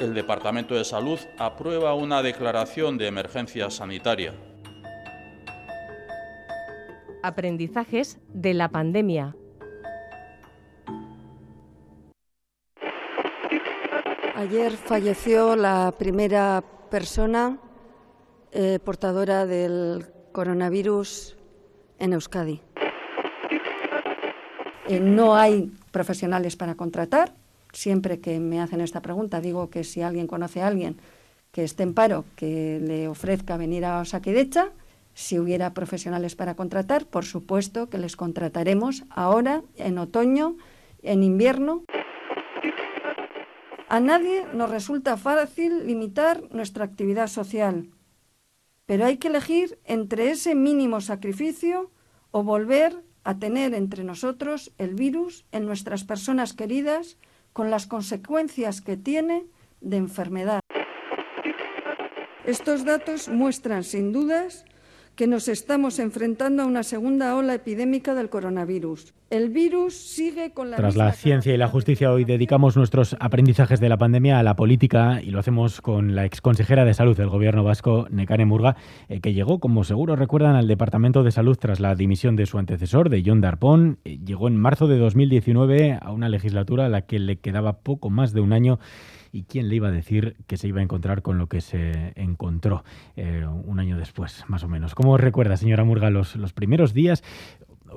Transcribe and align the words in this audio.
el 0.00 0.14
Departamento 0.14 0.74
de 0.74 0.84
Salud 0.84 1.18
aprueba 1.38 1.94
una 1.94 2.22
declaración 2.22 2.98
de 2.98 3.08
emergencia 3.08 3.70
sanitaria. 3.70 4.34
Aprendizajes 7.22 8.18
de 8.28 8.54
la 8.54 8.68
pandemia. 8.68 9.34
Ayer 14.36 14.72
falleció 14.72 15.56
la 15.56 15.92
primera 15.98 16.62
persona 16.90 17.58
eh, 18.52 18.78
portadora 18.84 19.46
del 19.46 20.06
coronavirus 20.32 21.36
en 21.98 22.12
Euskadi. 22.12 22.62
Eh, 24.86 25.00
no 25.00 25.34
hay 25.34 25.72
profesionales 25.90 26.56
para 26.56 26.76
contratar. 26.76 27.37
Siempre 27.72 28.20
que 28.20 28.40
me 28.40 28.60
hacen 28.60 28.80
esta 28.80 29.02
pregunta 29.02 29.40
digo 29.40 29.70
que 29.70 29.84
si 29.84 30.02
alguien 30.02 30.26
conoce 30.26 30.62
a 30.62 30.66
alguien 30.68 30.96
que 31.52 31.64
esté 31.64 31.82
en 31.82 31.94
paro, 31.94 32.24
que 32.36 32.80
le 32.80 33.08
ofrezca 33.08 33.56
venir 33.56 33.84
a 33.84 34.00
Osakidecha. 34.00 34.70
Si 35.14 35.38
hubiera 35.38 35.74
profesionales 35.74 36.36
para 36.36 36.54
contratar, 36.54 37.06
por 37.06 37.24
supuesto 37.24 37.90
que 37.90 37.98
les 37.98 38.14
contrataremos 38.14 39.04
ahora, 39.10 39.62
en 39.76 39.98
otoño, 39.98 40.56
en 41.02 41.24
invierno. 41.24 41.82
A 43.88 44.00
nadie 44.00 44.46
nos 44.54 44.70
resulta 44.70 45.16
fácil 45.16 45.86
limitar 45.86 46.42
nuestra 46.52 46.84
actividad 46.84 47.26
social, 47.26 47.90
pero 48.86 49.06
hay 49.06 49.16
que 49.16 49.28
elegir 49.28 49.78
entre 49.84 50.30
ese 50.30 50.54
mínimo 50.54 51.00
sacrificio 51.00 51.90
o 52.30 52.44
volver 52.44 53.02
a 53.24 53.38
tener 53.38 53.74
entre 53.74 54.04
nosotros 54.04 54.72
el 54.78 54.94
virus 54.94 55.46
en 55.52 55.64
nuestras 55.66 56.04
personas 56.04 56.52
queridas 56.52 57.16
con 57.58 57.72
las 57.72 57.88
consecuencias 57.88 58.80
que 58.80 58.96
tiene 58.96 59.44
de 59.80 59.96
enfermedad. 59.96 60.60
Estos 62.44 62.84
datos 62.84 63.28
muestran 63.28 63.82
sin 63.82 64.12
dudas 64.12 64.64
que 65.18 65.26
nos 65.26 65.48
estamos 65.48 65.98
enfrentando 65.98 66.62
a 66.62 66.66
una 66.66 66.84
segunda 66.84 67.34
ola 67.34 67.52
epidémica 67.52 68.14
del 68.14 68.30
coronavirus. 68.30 69.14
El 69.30 69.48
virus 69.48 69.94
sigue 69.94 70.52
con 70.52 70.70
la... 70.70 70.76
Tras 70.76 70.94
la 70.94 71.12
ciencia 71.12 71.52
y 71.52 71.56
la 71.56 71.66
justicia, 71.66 72.12
hoy 72.12 72.24
dedicamos 72.24 72.76
nuestros 72.76 73.16
aprendizajes 73.18 73.80
de 73.80 73.88
la 73.88 73.96
pandemia 73.96 74.38
a 74.38 74.44
la 74.44 74.54
política 74.54 75.20
y 75.20 75.32
lo 75.32 75.40
hacemos 75.40 75.80
con 75.80 76.14
la 76.14 76.24
exconsejera 76.24 76.84
de 76.84 76.94
Salud 76.94 77.16
del 77.16 77.30
Gobierno 77.30 77.64
vasco, 77.64 78.06
Nekane 78.10 78.44
Murga, 78.44 78.76
eh, 79.08 79.20
que 79.20 79.34
llegó, 79.34 79.58
como 79.58 79.82
seguro 79.82 80.14
recuerdan, 80.14 80.54
al 80.54 80.68
Departamento 80.68 81.24
de 81.24 81.32
Salud 81.32 81.58
tras 81.58 81.80
la 81.80 81.96
dimisión 81.96 82.36
de 82.36 82.46
su 82.46 82.56
antecesor, 82.56 83.10
de 83.10 83.24
John 83.26 83.40
Darpón. 83.40 83.98
Eh, 84.04 84.20
llegó 84.24 84.46
en 84.46 84.56
marzo 84.56 84.86
de 84.86 84.98
2019 84.98 85.98
a 86.00 86.12
una 86.12 86.28
legislatura 86.28 86.86
a 86.86 86.88
la 86.88 87.02
que 87.02 87.18
le 87.18 87.40
quedaba 87.40 87.80
poco 87.80 88.08
más 88.08 88.32
de 88.32 88.40
un 88.40 88.52
año 88.52 88.78
y 89.32 89.44
quién 89.44 89.68
le 89.68 89.76
iba 89.76 89.88
a 89.88 89.92
decir 89.92 90.36
que 90.46 90.56
se 90.56 90.68
iba 90.68 90.80
a 90.80 90.82
encontrar 90.82 91.22
con 91.22 91.38
lo 91.38 91.48
que 91.48 91.60
se 91.60 92.12
encontró 92.16 92.84
eh, 93.16 93.46
un 93.46 93.80
año 93.80 93.96
después, 93.96 94.44
más 94.48 94.64
o 94.64 94.68
menos. 94.68 94.94
¿Cómo 94.94 95.16
recuerda, 95.16 95.56
señora 95.56 95.84
Murga, 95.84 96.10
los, 96.10 96.36
los 96.36 96.52
primeros 96.52 96.94
días? 96.94 97.22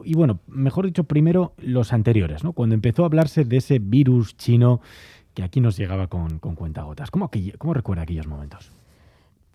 Y 0.05 0.13
bueno, 0.13 0.39
mejor 0.47 0.85
dicho, 0.85 1.03
primero 1.03 1.53
los 1.57 1.93
anteriores, 1.93 2.43
¿no? 2.43 2.53
Cuando 2.53 2.75
empezó 2.75 3.03
a 3.03 3.07
hablarse 3.07 3.43
de 3.43 3.57
ese 3.57 3.79
virus 3.79 4.37
chino 4.37 4.81
que 5.33 5.43
aquí 5.43 5.61
nos 5.61 5.77
llegaba 5.77 6.07
con, 6.07 6.39
con 6.39 6.55
cuentagotas. 6.55 7.11
¿Cómo, 7.11 7.29
¿Cómo 7.57 7.73
recuerda 7.73 8.03
aquellos 8.03 8.27
momentos? 8.27 8.71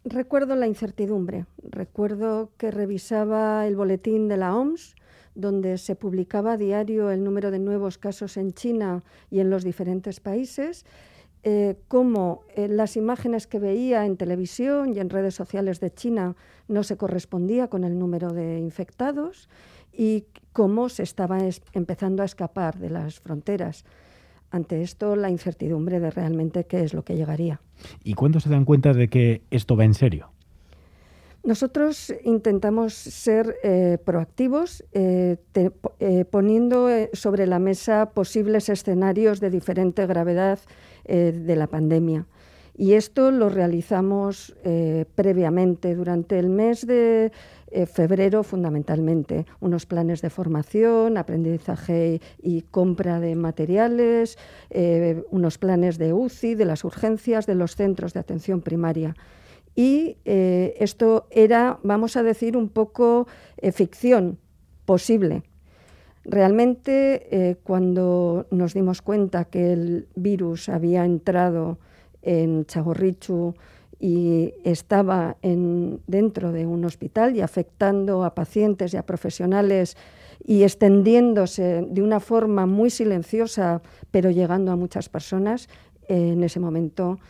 Recuerdo 0.05 0.55
la 0.55 0.67
incertidumbre. 0.67 1.47
Recuerdo 1.63 2.51
que 2.59 2.71
revisaba 2.71 3.67
el 3.67 3.77
boletín 3.77 4.29
de 4.29 4.37
la 4.37 4.55
OMS, 4.55 4.95
donde 5.35 5.79
se 5.79 5.97
publicaba 5.97 6.53
a 6.53 6.57
diario 6.57 7.11
el 7.11 7.25
número 7.25 7.51
de 7.51 7.59
nuevos 7.59 7.99
casos 7.99 8.37
en 8.37 8.53
China 8.53 9.03
y 9.31 9.41
en 9.41 9.51
los 9.51 9.65
diferentes 9.65 10.21
países 10.21 10.87
eh, 11.49 11.77
cómo 11.87 12.41
eh, 12.57 12.67
las 12.67 12.97
imágenes 12.97 13.47
que 13.47 13.61
veía 13.61 14.05
en 14.05 14.17
televisión 14.17 14.97
y 14.97 14.99
en 14.99 15.11
redes 15.11 15.37
sociales 15.37 15.79
de 15.79 15.95
China 15.95 16.35
no 16.67 16.83
se 16.83 16.97
correspondía 16.97 17.69
con 17.69 17.85
el 17.85 18.01
número 18.01 18.33
de 18.33 18.59
infectados 18.59 19.49
y 19.93 20.25
cómo 20.53 20.89
se 20.89 21.05
estaba 21.05 21.39
empezando 21.73 22.25
a 22.25 22.27
escapar 22.27 22.81
de 22.81 22.91
las 22.91 23.21
fronteras. 23.21 23.85
Ante 24.51 24.83
esto, 24.83 25.15
la 25.15 25.31
incertidumbre 25.31 26.01
de 26.01 26.11
realmente 26.11 26.65
qué 26.65 26.83
es 26.83 26.93
lo 26.93 27.05
que 27.05 27.15
llegaría. 27.15 27.61
¿Y 28.03 28.15
cuándo 28.15 28.41
se 28.41 28.51
dan 28.51 28.65
cuenta 28.65 28.93
de 28.93 29.07
que 29.07 29.43
esto 29.53 29.77
va 29.77 29.85
en 29.85 29.95
serio? 29.95 30.33
Nosotros 31.47 32.13
intentamos 32.25 32.93
ser 32.93 33.55
eh, 33.63 33.99
proactivos, 34.05 34.85
eh, 34.93 35.37
poniendo 36.29 36.89
sobre 37.13 37.47
la 37.47 37.61
mesa 37.61 38.11
posibles 38.11 38.69
escenarios 38.69 39.39
de 39.39 39.51
diferente 39.51 40.05
gravedad 40.09 40.59
eh, 41.05 41.31
de 41.33 41.55
la 41.55 41.69
pandemia. 41.69 42.27
Y 42.77 42.95
esto 42.95 43.31
lo 43.31 43.49
realizamos 43.49 44.57
eh, 44.65 45.05
previamente, 45.15 45.95
durante 45.95 46.37
el 46.37 46.49
mes 46.49 46.85
de 46.85 47.31
eh, 47.71 47.87
febrero 47.87 48.43
fundamentalmente, 48.43 49.47
unos 49.61 49.87
planes 49.87 50.23
de 50.23 50.31
formación, 50.31 51.17
aprendizaje 51.17 52.21
y 52.43 52.63
compra 52.63 53.21
de 53.21 53.37
materiales, 53.37 54.37
unos 55.31 55.59
planes 55.59 55.97
de 55.97 56.13
UCI, 56.13 56.57
de 56.57 56.65
las 56.65 56.83
urgencias, 56.83 57.47
de 57.47 57.55
los 57.55 57.77
centros 57.77 58.15
de 58.15 58.21
atención 58.21 58.63
primaria. 58.63 59.15
Y 59.77 60.17
esto 60.25 61.27
era, 61.31 61.79
vamos 61.83 62.17
a 62.17 62.23
decir, 62.23 62.57
un 62.57 62.71
poco 62.71 63.29
ficción 63.73 64.39
posible, 64.87 65.43
Realmente, 66.29 67.29
eh, 67.31 67.57
cuando 67.63 68.47
nos 68.51 68.75
dimos 68.75 69.01
cuenta 69.01 69.45
que 69.45 69.73
el 69.73 70.09
virus 70.17 70.69
había 70.69 71.05
entrado 71.05 71.79
en 72.21 72.67
Chagorrichu 72.67 73.55
y 74.01 74.53
estaba 74.65 75.37
dentro 75.41 76.51
de 76.51 76.67
un 76.67 76.85
hospital 76.85 77.37
y 77.37 77.43
afectando 77.43 78.25
a 78.25 78.35
pacientes 78.35 78.93
y 78.93 78.97
a 78.97 79.07
profesionales 79.07 79.97
y 80.45 80.65
extendiéndose 80.65 81.87
de 81.89 82.03
una 82.03 82.19
forma 82.19 82.67
muy 82.67 82.91
silenciosa, 82.91 83.81
pero 84.11 84.31
llegando 84.33 84.73
a 84.73 84.77
muchas 84.77 85.09
personas, 85.09 85.69
en 86.09 86.43
ese 86.43 86.59
momento 86.59 87.21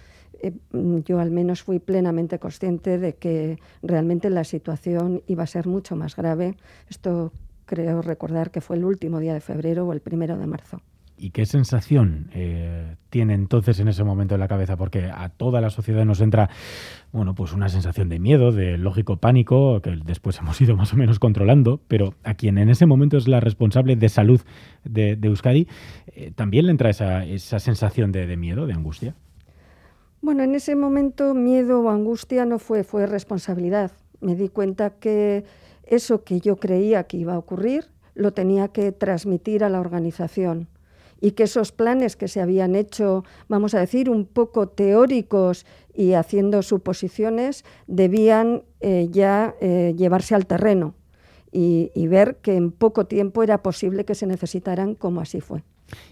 eh, 0.46 1.02
yo 1.04 1.18
al 1.18 1.30
menos 1.30 1.62
fui 1.62 1.78
plenamente 1.78 2.38
consciente 2.38 2.98
de 2.98 3.14
que 3.14 3.58
realmente 3.82 4.30
la 4.30 4.44
situación 4.44 5.22
iba 5.26 5.44
a 5.44 5.46
ser 5.46 5.66
mucho 5.66 5.96
más 5.96 6.16
grave. 6.16 6.56
Esto 6.88 7.32
creo 7.64 8.02
recordar 8.02 8.50
que 8.50 8.60
fue 8.60 8.76
el 8.76 8.84
último 8.84 9.20
día 9.20 9.34
de 9.34 9.40
febrero 9.40 9.86
o 9.86 9.92
el 9.92 10.00
primero 10.00 10.36
de 10.38 10.46
marzo. 10.46 10.80
¿Y 11.18 11.30
qué 11.30 11.46
sensación 11.46 12.28
eh, 12.34 12.96
tiene 13.08 13.32
entonces 13.32 13.80
en 13.80 13.88
ese 13.88 14.04
momento 14.04 14.34
en 14.34 14.40
la 14.40 14.48
cabeza? 14.48 14.76
Porque 14.76 15.04
a 15.04 15.30
toda 15.30 15.62
la 15.62 15.70
sociedad 15.70 16.04
nos 16.04 16.20
entra, 16.20 16.50
bueno, 17.10 17.34
pues 17.34 17.54
una 17.54 17.70
sensación 17.70 18.10
de 18.10 18.18
miedo, 18.18 18.52
de 18.52 18.76
lógico 18.76 19.16
pánico, 19.16 19.80
que 19.80 19.98
después 20.04 20.38
hemos 20.38 20.60
ido 20.60 20.76
más 20.76 20.92
o 20.92 20.96
menos 20.96 21.18
controlando, 21.18 21.80
pero 21.88 22.14
a 22.22 22.34
quien 22.34 22.58
en 22.58 22.68
ese 22.68 22.84
momento 22.84 23.16
es 23.16 23.28
la 23.28 23.40
responsable 23.40 23.96
de 23.96 24.08
salud 24.10 24.42
de, 24.84 25.18
Euskadi, 25.22 25.66
eh, 26.08 26.32
¿también 26.34 26.66
le 26.66 26.72
entra 26.72 26.90
esa, 26.90 27.24
esa 27.24 27.60
sensación 27.60 28.12
de 28.12 28.36
miedo, 28.36 28.66
de 28.66 28.74
angustia? 28.74 29.14
Bueno, 30.22 30.43
en 30.43 30.54
ese 30.54 30.75
momento 30.75 31.34
miedo 31.34 31.81
o 31.81 31.91
angustia 31.91 32.47
no 32.47 32.59
fue, 32.59 32.84
fue 32.84 33.06
responsabilidad. 33.06 33.93
Me 34.21 34.34
di 34.34 34.49
cuenta 34.49 34.91
que 34.91 35.44
eso 35.84 36.25
que 36.25 36.41
yo 36.41 36.56
creía 36.56 37.04
que 37.04 37.16
iba 37.16 37.34
a 37.34 37.38
ocurrir 37.38 37.84
lo 38.15 38.32
tenía 38.32 38.69
que 38.69 38.93
transmitir 38.93 39.62
a 39.62 39.69
la 39.69 39.78
organización 39.78 40.69
y 41.21 41.32
que 41.32 41.44
esos 41.44 41.72
planes 41.72 42.16
que 42.16 42.28
se 42.28 42.41
habían 42.41 42.75
hecho, 42.75 43.25
vamos 43.49 43.75
a 43.75 43.81
decir, 43.81 44.10
un 44.10 44.27
poco 44.27 44.69
teóricos 44.69 45.65
y 45.94 46.15
haciendo 46.15 46.62
suposiciones, 46.62 47.65
debían 47.87 48.65
eh, 48.81 49.09
ya 49.10 49.54
eh, 49.60 49.94
llevarse 49.97 50.34
al 50.34 50.47
terreno 50.47 50.94
y, 51.53 51.91
y 51.94 52.06
ver 52.06 52.37
que 52.37 52.56
en 52.56 52.71
poco 52.71 53.06
tiempo 53.06 53.43
era 53.43 53.62
posible 53.62 54.04
que 54.04 54.15
se 54.15 54.27
necesitaran 54.27 54.94
como 54.94 55.21
así 55.21 55.41
fue. 55.41 55.62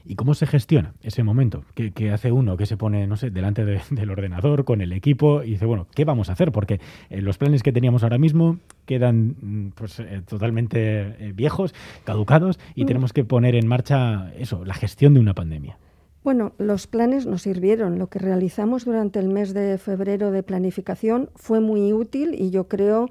¿Y 0.05 0.15
cómo 0.15 0.35
se 0.35 0.47
gestiona 0.47 0.95
ese 1.03 1.23
momento? 1.23 1.65
¿Qué, 1.75 2.11
hace 2.11 2.33
uno 2.33 2.57
que 2.57 2.67
se 2.67 2.77
pone, 2.77 3.07
no 3.07 3.17
sé, 3.17 3.31
delante 3.31 3.65
del 3.91 4.11
ordenador 4.11 4.65
con 4.65 4.81
el 4.81 4.93
equipo 4.93 5.43
y 5.43 5.51
dice, 5.51 5.67
bueno, 5.67 5.87
¿qué 5.95 6.05
vamos 6.05 6.29
a 6.29 6.33
hacer? 6.33 6.53
Porque 6.53 6.81
eh, 7.11 7.21
los 7.21 7.39
planes 7.39 7.63
que 7.63 7.73
teníamos 7.73 8.03
ahora 8.03 8.19
mismo 8.19 8.59
quedan 8.87 9.37
mm, 9.41 9.73
pues, 9.75 10.01
eh, 10.01 10.23
totalmente 10.27 10.79
eh, 11.19 11.33
viejos, 11.35 11.75
caducados 12.05 12.59
y 12.75 12.85
mm. 12.85 12.87
tenemos 12.87 13.13
que 13.13 13.25
poner 13.25 13.55
en 13.55 13.67
marcha 13.67 14.33
eso, 14.37 14.65
la 14.65 14.75
gestión 14.75 15.15
de 15.15 15.21
una 15.21 15.35
pandemia. 15.35 15.79
Bueno, 16.23 16.55
los 16.57 16.87
planes 16.87 17.27
nos 17.27 17.43
sirvieron. 17.43 17.99
Lo 17.99 18.07
que 18.07 18.19
realizamos 18.19 18.87
durante 18.87 19.19
el 19.19 19.29
mes 19.29 19.53
de 19.53 19.77
febrero 19.77 20.31
de 20.31 20.43
planificación 20.43 21.29
fue 21.35 21.61
muy 21.61 21.93
útil 21.93 22.35
y 22.39 22.49
yo 22.49 22.67
creo 22.67 23.11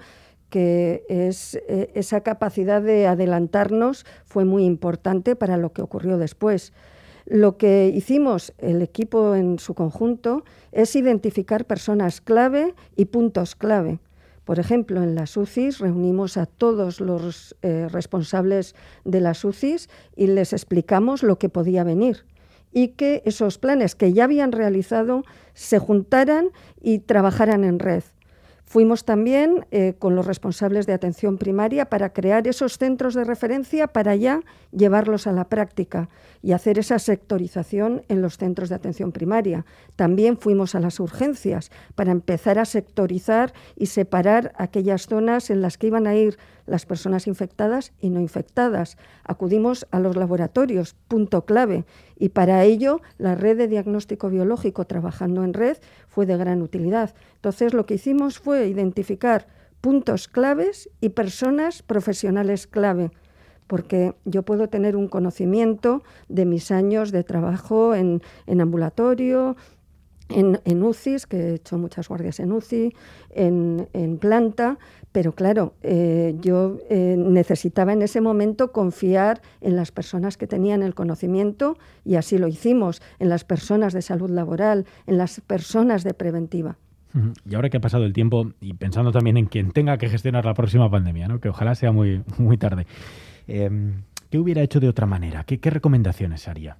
que 0.53 1.03
es, 1.09 1.55
eh, 1.67 1.89
esa 1.95 2.21
capacidad 2.21 2.79
de 2.79 3.07
adelantarnos 3.07 4.05
fue 4.23 4.45
muy 4.45 4.65
importante 4.65 5.35
para 5.35 5.57
lo 5.57 5.73
que 5.73 5.81
ocurrió 5.81 6.19
después. 6.19 6.73
Lo 7.25 7.57
que 7.57 7.91
hicimos 7.91 8.53
el 8.59 8.83
equipo 8.83 9.33
en 9.33 9.57
su 9.57 9.73
conjunto 9.73 10.43
es 10.71 10.95
identificar 10.95 11.65
personas 11.65 12.21
clave 12.21 12.75
y 12.95 13.05
puntos 13.05 13.55
clave. 13.55 13.97
Por 14.45 14.59
ejemplo, 14.59 15.01
en 15.01 15.15
las 15.15 15.35
UCIs 15.37 15.79
reunimos 15.79 16.37
a 16.37 16.45
todos 16.45 17.01
los 17.01 17.55
eh, 17.63 17.87
responsables 17.89 18.75
de 19.05 19.21
las 19.21 19.43
UCIs 19.43 19.89
y 20.15 20.27
les 20.27 20.53
explicamos 20.53 21.23
lo 21.23 21.39
que 21.39 21.49
podía 21.49 21.83
venir 21.83 22.25
y 22.71 22.89
que 22.89 23.23
esos 23.25 23.57
planes 23.57 23.95
que 23.95 24.13
ya 24.13 24.25
habían 24.25 24.51
realizado 24.51 25.23
se 25.55 25.79
juntaran 25.79 26.49
y 26.79 26.99
trabajaran 26.99 27.63
en 27.63 27.79
red. 27.79 28.03
Fuimos 28.65 29.05
también 29.05 29.67
eh, 29.71 29.93
con 29.99 30.15
los 30.15 30.25
responsables 30.25 30.87
de 30.87 30.93
atención 30.93 31.37
primaria 31.37 31.85
para 31.85 32.11
crear 32.11 32.47
esos 32.47 32.77
centros 32.77 33.13
de 33.13 33.23
referencia 33.23 33.87
para 33.87 34.15
ya 34.15 34.41
llevarlos 34.71 35.27
a 35.27 35.31
la 35.31 35.47
práctica 35.49 36.09
y 36.41 36.53
hacer 36.53 36.79
esa 36.79 36.97
sectorización 36.97 38.03
en 38.07 38.21
los 38.21 38.37
centros 38.37 38.69
de 38.69 38.75
atención 38.75 39.11
primaria. 39.11 39.65
También 39.95 40.37
fuimos 40.37 40.75
a 40.75 40.79
las 40.79 40.99
urgencias 40.99 41.71
para 41.95 42.11
empezar 42.11 42.57
a 42.57 42.65
sectorizar 42.65 43.53
y 43.75 43.87
separar 43.87 44.53
aquellas 44.57 45.07
zonas 45.07 45.49
en 45.49 45.61
las 45.61 45.77
que 45.77 45.87
iban 45.87 46.07
a 46.07 46.15
ir 46.15 46.37
las 46.65 46.85
personas 46.85 47.27
infectadas 47.27 47.93
y 47.99 48.09
no 48.09 48.19
infectadas. 48.19 48.97
Acudimos 49.23 49.87
a 49.91 49.99
los 49.99 50.15
laboratorios, 50.15 50.95
punto 51.07 51.45
clave, 51.45 51.85
y 52.17 52.29
para 52.29 52.63
ello 52.63 53.01
la 53.17 53.35
red 53.35 53.57
de 53.57 53.67
diagnóstico 53.67 54.29
biológico 54.29 54.85
trabajando 54.85 55.43
en 55.43 55.53
red 55.53 55.77
fue 56.07 56.25
de 56.25 56.37
gran 56.37 56.61
utilidad. 56.61 57.13
Entonces 57.35 57.73
lo 57.73 57.85
que 57.85 57.95
hicimos 57.95 58.39
fue 58.39 58.67
identificar 58.67 59.47
puntos 59.81 60.27
claves 60.27 60.89
y 61.01 61.09
personas 61.09 61.83
profesionales 61.83 62.67
clave 62.67 63.11
porque 63.67 64.13
yo 64.25 64.43
puedo 64.43 64.67
tener 64.69 64.95
un 64.95 65.07
conocimiento 65.07 66.03
de 66.27 66.45
mis 66.45 66.69
años 66.69 67.11
de 67.11 67.23
trabajo 67.23 67.95
en, 67.95 68.21
en 68.45 68.61
ambulatorio, 68.61 69.55
en, 70.29 70.59
en, 70.65 70.83
UCIs, 70.83 71.25
que 71.25 71.37
he 71.37 71.53
hecho 71.55 71.77
muchas 71.77 72.07
guardias 72.07 72.39
en 72.39 72.51
UCI, 72.51 72.93
en, 73.31 73.87
en 73.93 74.17
planta, 74.17 74.77
pero 75.13 75.33
claro, 75.33 75.75
eh, 75.83 76.35
yo 76.41 76.79
eh, 76.89 77.15
necesitaba 77.17 77.93
en 77.93 78.01
ese 78.01 78.19
momento 78.19 78.71
confiar 78.71 79.41
en 79.61 79.75
las 79.75 79.91
personas 79.91 80.37
que 80.37 80.47
tenían 80.47 80.81
el 80.81 80.95
conocimiento 80.95 81.77
y 82.03 82.15
así 82.15 82.39
lo 82.39 82.47
hicimos, 82.47 83.01
en 83.19 83.29
las 83.29 83.45
personas 83.45 83.93
de 83.93 84.01
salud 84.01 84.31
laboral, 84.31 84.85
en 85.05 85.19
las 85.19 85.39
personas 85.41 86.03
de 86.03 86.15
preventiva. 86.15 86.77
Y 87.47 87.53
ahora 87.53 87.69
que 87.69 87.77
ha 87.77 87.79
pasado 87.79 88.05
el 88.05 88.13
tiempo 88.13 88.53
y 88.59 88.73
pensando 88.73 89.11
también 89.11 89.37
en 89.37 89.45
quien 89.45 89.71
tenga 89.71 89.99
que 89.99 90.09
gestionar 90.09 90.45
la 90.45 90.55
próxima 90.55 90.89
pandemia, 90.89 91.27
¿no? 91.27 91.39
que 91.39 91.49
ojalá 91.49 91.75
sea 91.75 91.91
muy, 91.91 92.23
muy 92.39 92.57
tarde, 92.57 92.87
em, 93.47 94.01
¿qué 94.31 94.39
hubiera 94.39 94.63
hecho 94.63 94.79
de 94.79 94.89
otra 94.89 95.05
manera? 95.05 95.43
¿Qué, 95.43 95.59
qué 95.59 95.69
recomendaciones 95.69 96.47
haría? 96.47 96.77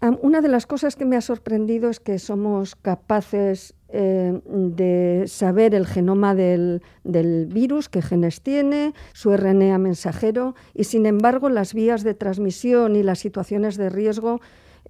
Una 0.00 0.40
de 0.40 0.48
las 0.48 0.66
cosas 0.66 0.94
que 0.94 1.04
me 1.04 1.16
ha 1.16 1.20
sorprendido 1.20 1.90
es 1.90 1.98
que 1.98 2.20
somos 2.20 2.76
capaces 2.76 3.74
eh, 3.88 4.40
de 4.44 5.24
saber 5.26 5.74
el 5.74 5.88
genoma 5.88 6.36
del, 6.36 6.82
virus, 7.04 7.88
qué 7.88 8.00
genes 8.00 8.40
tiene, 8.40 8.94
su 9.12 9.36
RNA 9.36 9.76
mensajero, 9.78 10.54
y 10.72 10.84
sin 10.84 11.04
embargo 11.04 11.48
las 11.48 11.74
vías 11.74 12.04
de 12.04 12.14
transmisión 12.14 12.94
y 12.94 13.02
las 13.02 13.18
situaciones 13.18 13.76
de 13.76 13.90
riesgo 13.90 14.40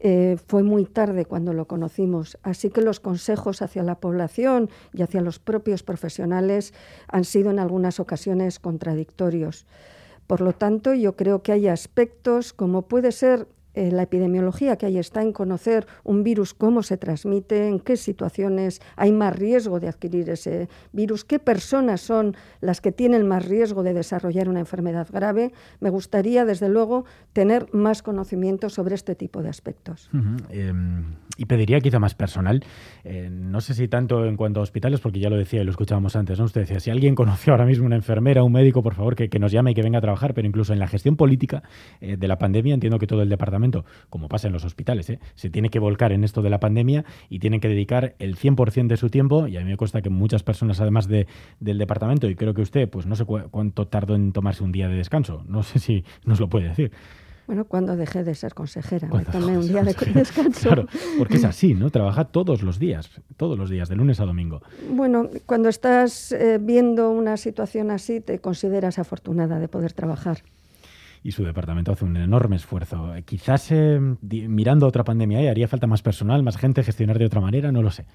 eh, 0.00 0.36
fue 0.46 0.62
muy 0.62 0.84
tarde 0.84 1.24
cuando 1.24 1.54
lo 1.54 1.66
conocimos. 1.66 2.36
Así 2.42 2.68
que 2.68 2.82
los 2.82 3.00
consejos 3.00 3.62
hacia 3.62 3.82
la 3.82 3.94
población 3.94 4.68
y 4.92 5.00
hacia 5.00 5.22
los 5.22 5.38
propios 5.38 5.82
profesionales 5.82 6.74
han 7.06 7.24
sido 7.24 7.50
en 7.50 7.60
algunas 7.60 7.98
ocasiones 7.98 8.58
contradictorios. 8.58 9.64
Por 10.26 10.42
lo 10.42 10.52
tanto, 10.52 10.92
yo 10.92 11.16
creo 11.16 11.42
que 11.42 11.52
hay 11.52 11.68
aspectos 11.68 12.52
como 12.52 12.82
puede 12.82 13.12
ser 13.12 13.48
eh, 13.78 13.92
la 13.92 14.02
epidemiología 14.02 14.74
que 14.74 14.86
ahí 14.86 14.98
está 14.98 15.22
en 15.22 15.32
conocer 15.32 15.86
un 16.02 16.24
virus, 16.24 16.52
cómo 16.52 16.82
se 16.82 16.96
transmite, 16.96 17.68
en 17.68 17.78
qué 17.78 17.96
situaciones 17.96 18.80
hay 18.96 19.12
más 19.12 19.36
riesgo 19.36 19.78
de 19.78 19.86
adquirir 19.86 20.28
ese 20.30 20.68
virus, 20.90 21.24
qué 21.24 21.38
personas 21.38 22.00
son 22.00 22.34
las 22.60 22.80
que 22.80 22.90
tienen 22.90 23.28
más 23.28 23.46
riesgo 23.46 23.84
de 23.84 23.94
desarrollar 23.94 24.48
una 24.48 24.58
enfermedad 24.58 25.06
grave. 25.12 25.52
Me 25.78 25.90
gustaría, 25.90 26.44
desde 26.44 26.68
luego, 26.68 27.04
tener 27.32 27.72
más 27.72 28.02
conocimiento 28.02 28.68
sobre 28.68 28.96
este 28.96 29.14
tipo 29.14 29.44
de 29.44 29.48
aspectos. 29.48 30.10
Em, 30.50 31.14
y 31.36 31.44
pediría 31.44 31.78
quizá 31.78 32.00
más 32.00 32.16
personal. 32.16 32.64
Eh, 33.04 33.30
no 33.30 33.60
sé 33.60 33.74
si 33.74 33.86
tanto 33.86 34.26
en 34.26 34.36
cuanto 34.36 34.58
a 34.58 34.64
hospitales, 34.64 34.98
porque 34.98 35.20
ya 35.20 35.30
lo 35.30 35.36
decía 35.36 35.62
y 35.62 35.64
lo 35.64 35.70
escuchábamos 35.70 36.16
antes, 36.16 36.36
¿no? 36.40 36.46
Usted 36.46 36.62
decía, 36.62 36.80
si 36.80 36.90
alguien 36.90 37.14
conoce 37.14 37.52
ahora 37.52 37.64
mismo 37.64 37.86
una 37.86 37.94
enfermera, 37.94 38.42
un 38.42 38.50
médico, 38.52 38.82
por 38.82 38.94
favor, 38.94 39.14
que, 39.14 39.38
nos 39.38 39.52
llame 39.52 39.70
y 39.70 39.74
que 39.74 39.82
venga 39.82 39.98
a 39.98 40.00
trabajar, 40.00 40.34
pero 40.34 40.48
incluso 40.48 40.72
en 40.72 40.80
la 40.80 40.88
gestión 40.88 41.14
política 41.14 41.62
eh, 42.00 42.16
de 42.16 42.26
la 42.26 42.38
pandemia, 42.38 42.74
entiendo 42.74 42.98
que 42.98 43.06
todo 43.06 43.22
el 43.22 43.28
departamento 43.28 43.67
como 44.10 44.28
pasa 44.28 44.46
en 44.46 44.52
los 44.52 44.64
hospitales, 44.64 45.10
¿eh? 45.10 45.18
se 45.34 45.50
tiene 45.50 45.70
que 45.70 45.78
volcar 45.78 46.12
en 46.12 46.24
esto 46.24 46.42
de 46.42 46.50
la 46.50 46.60
pandemia 46.60 47.04
y 47.28 47.38
tienen 47.38 47.60
que 47.60 47.68
dedicar 47.68 48.14
el 48.18 48.36
100% 48.36 48.88
de 48.88 48.96
su 48.96 49.10
tiempo, 49.10 49.46
y 49.46 49.56
a 49.56 49.60
mí 49.60 49.66
me 49.66 49.76
cuesta 49.76 50.02
que 50.02 50.10
muchas 50.10 50.42
personas, 50.42 50.80
además 50.80 51.08
de, 51.08 51.26
del 51.60 51.78
departamento, 51.78 52.28
y 52.28 52.34
creo 52.34 52.54
que 52.54 52.62
usted, 52.62 52.88
pues 52.88 53.06
no 53.06 53.16
sé 53.16 53.24
cuánto 53.24 53.86
tardó 53.86 54.14
en 54.14 54.32
tomarse 54.32 54.64
un 54.64 54.72
día 54.72 54.88
de 54.88 54.96
descanso, 54.96 55.44
no 55.48 55.62
sé 55.62 55.78
si 55.78 56.04
nos 56.24 56.40
lo 56.40 56.48
puede 56.48 56.68
decir. 56.68 56.92
Bueno, 57.48 57.64
cuando 57.64 57.96
dejé 57.96 58.24
de 58.24 58.34
ser 58.34 58.52
consejera, 58.52 59.08
me 59.08 59.24
tomé 59.24 59.56
un 59.56 59.66
día 59.66 59.82
de 59.82 59.94
descanso. 60.12 60.68
Claro, 60.68 60.86
porque 61.16 61.36
es 61.36 61.44
así, 61.44 61.72
¿no? 61.72 61.88
Trabaja 61.88 62.26
todos 62.26 62.62
los 62.62 62.78
días, 62.78 63.10
todos 63.38 63.58
los 63.58 63.70
días, 63.70 63.88
de 63.88 63.96
lunes 63.96 64.20
a 64.20 64.26
domingo. 64.26 64.60
Bueno, 64.90 65.30
cuando 65.46 65.70
estás 65.70 66.30
eh, 66.32 66.58
viendo 66.60 67.08
una 67.08 67.38
situación 67.38 67.90
así, 67.90 68.20
te 68.20 68.38
consideras 68.40 68.98
afortunada 68.98 69.60
de 69.60 69.68
poder 69.68 69.94
trabajar 69.94 70.42
y 71.22 71.32
su 71.32 71.44
departamento 71.44 71.92
hace 71.92 72.04
un 72.04 72.16
enorme 72.16 72.56
esfuerzo. 72.56 73.12
Quizás 73.24 73.70
eh, 73.70 74.00
mirando 74.20 74.86
otra 74.86 75.04
pandemia 75.04 75.40
¿eh? 75.40 75.50
haría 75.50 75.68
falta 75.68 75.86
más 75.86 76.02
personal, 76.02 76.42
más 76.42 76.56
gente, 76.56 76.82
gestionar 76.82 77.18
de 77.18 77.26
otra 77.26 77.40
manera, 77.40 77.72
no 77.72 77.82
lo 77.82 77.90
sé. 77.90 78.06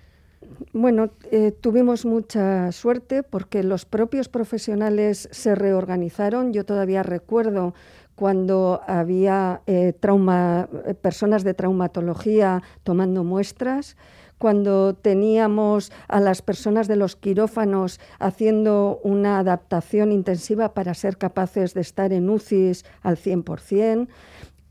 Bueno, 0.73 1.11
eh, 1.31 1.51
tuvimos 1.51 2.05
mucha 2.05 2.71
suerte 2.71 3.23
porque 3.23 3.63
los 3.63 3.85
propios 3.85 4.29
profesionales 4.29 5.29
se 5.31 5.55
reorganizaron. 5.55 6.53
Yo 6.53 6.65
todavía 6.65 7.01
recuerdo 7.01 7.73
cuando 8.15 8.81
había 8.85 9.61
trauma, 9.99 10.69
personas 11.01 11.43
de 11.43 11.55
traumatología 11.55 12.61
tomando 12.83 13.23
muestras 13.23 13.97
cuando 14.43 14.93
teníamos 14.93 15.93
a 16.09 16.19
las 16.19 16.41
personas 16.41 16.89
de 16.89 16.97
los 16.97 17.15
quirófanos 17.15 18.01
haciendo 18.19 18.99
una 19.01 19.39
adaptación 19.39 20.11
intensiva 20.11 20.73
para 20.73 20.93
ser 20.95 21.17
capaces 21.17 21.73
de 21.73 21.79
estar 21.79 22.11
en 22.11 22.29
UCIs 22.29 22.83
al 23.03 23.15
100%, 23.15 24.09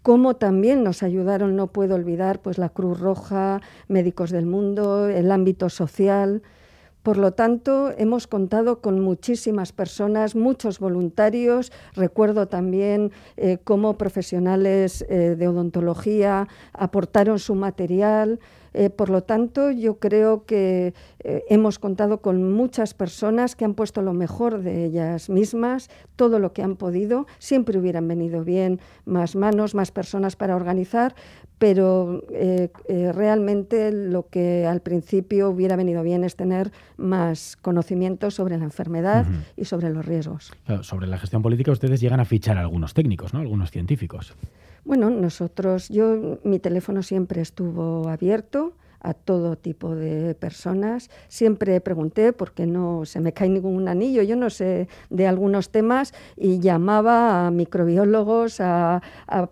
como 0.02 0.36
también 0.36 0.84
nos 0.84 1.02
ayudaron, 1.02 1.56
no 1.56 1.68
puedo 1.68 1.94
olvidar, 1.94 2.42
pues 2.42 2.58
la 2.58 2.68
Cruz 2.68 3.00
Roja, 3.00 3.62
Médicos 3.88 4.30
del 4.30 4.44
Mundo, 4.44 5.08
el 5.08 5.30
ámbito 5.32 5.70
social. 5.70 6.42
Por 7.02 7.16
lo 7.16 7.32
tanto, 7.32 7.94
hemos 7.96 8.26
contado 8.26 8.82
con 8.82 9.00
muchísimas 9.00 9.72
personas, 9.72 10.36
muchos 10.36 10.80
voluntarios. 10.80 11.72
Recuerdo 11.94 12.46
también 12.46 13.10
eh, 13.38 13.56
cómo 13.64 13.96
profesionales 13.96 15.02
eh, 15.08 15.34
de 15.34 15.48
odontología 15.48 16.46
aportaron 16.74 17.38
su 17.38 17.54
material. 17.54 18.38
Eh, 18.74 18.90
por 18.90 19.10
lo 19.10 19.22
tanto, 19.22 19.70
yo 19.70 19.98
creo 19.98 20.44
que 20.44 20.94
eh, 21.20 21.44
hemos 21.48 21.78
contado 21.78 22.20
con 22.20 22.52
muchas 22.52 22.94
personas 22.94 23.56
que 23.56 23.64
han 23.64 23.74
puesto 23.74 24.02
lo 24.02 24.12
mejor 24.12 24.62
de 24.62 24.84
ellas 24.84 25.28
mismas, 25.28 25.90
todo 26.16 26.38
lo 26.38 26.52
que 26.52 26.62
han 26.62 26.76
podido. 26.76 27.26
Siempre 27.38 27.78
hubieran 27.78 28.08
venido 28.08 28.44
bien 28.44 28.80
más 29.04 29.36
manos, 29.36 29.74
más 29.74 29.90
personas 29.90 30.36
para 30.36 30.56
organizar, 30.56 31.14
pero 31.58 32.22
eh, 32.30 32.70
realmente 33.14 33.92
lo 33.92 34.28
que 34.28 34.66
al 34.66 34.80
principio 34.80 35.50
hubiera 35.50 35.76
venido 35.76 36.02
bien 36.02 36.24
es 36.24 36.34
tener 36.34 36.72
más 36.96 37.56
conocimiento 37.56 38.30
sobre 38.30 38.58
la 38.58 38.64
enfermedad 38.64 39.26
y 39.56 39.64
sobre 39.66 39.90
los 39.90 40.04
riesgos. 40.04 40.52
sobre 40.80 41.06
la 41.06 41.18
gestión 41.18 41.42
política 41.42 41.70
ustedes 41.70 42.00
llegan 42.00 42.20
a 42.20 42.24
fichar 42.24 42.58
a 42.58 42.60
algunos 42.62 42.94
técnicos, 42.94 43.32
¿no? 43.32 43.40
algunos 43.40 43.70
científicos. 43.70 44.34
Bueno, 44.84 45.10
nosotros, 45.10 45.88
yo, 45.88 46.38
mi 46.44 46.58
teléfono 46.58 47.02
siempre 47.02 47.40
estuvo 47.40 48.08
abierto 48.08 48.76
a 49.02 49.14
todo 49.14 49.56
tipo 49.56 49.94
de 49.94 50.34
personas. 50.34 51.10
Siempre 51.28 51.80
pregunté 51.80 52.32
por 52.32 52.52
qué 52.52 52.66
no 52.66 53.04
se 53.04 53.20
me 53.20 53.32
cae 53.32 53.48
ningún 53.48 53.88
anillo, 53.88 54.22
yo 54.22 54.36
no 54.36 54.48
sé 54.48 54.88
de 55.10 55.26
algunos 55.26 55.70
temas, 55.70 56.14
y 56.36 56.60
llamaba 56.60 57.46
a 57.46 57.50
microbiólogos, 57.50 58.60
a, 58.60 59.02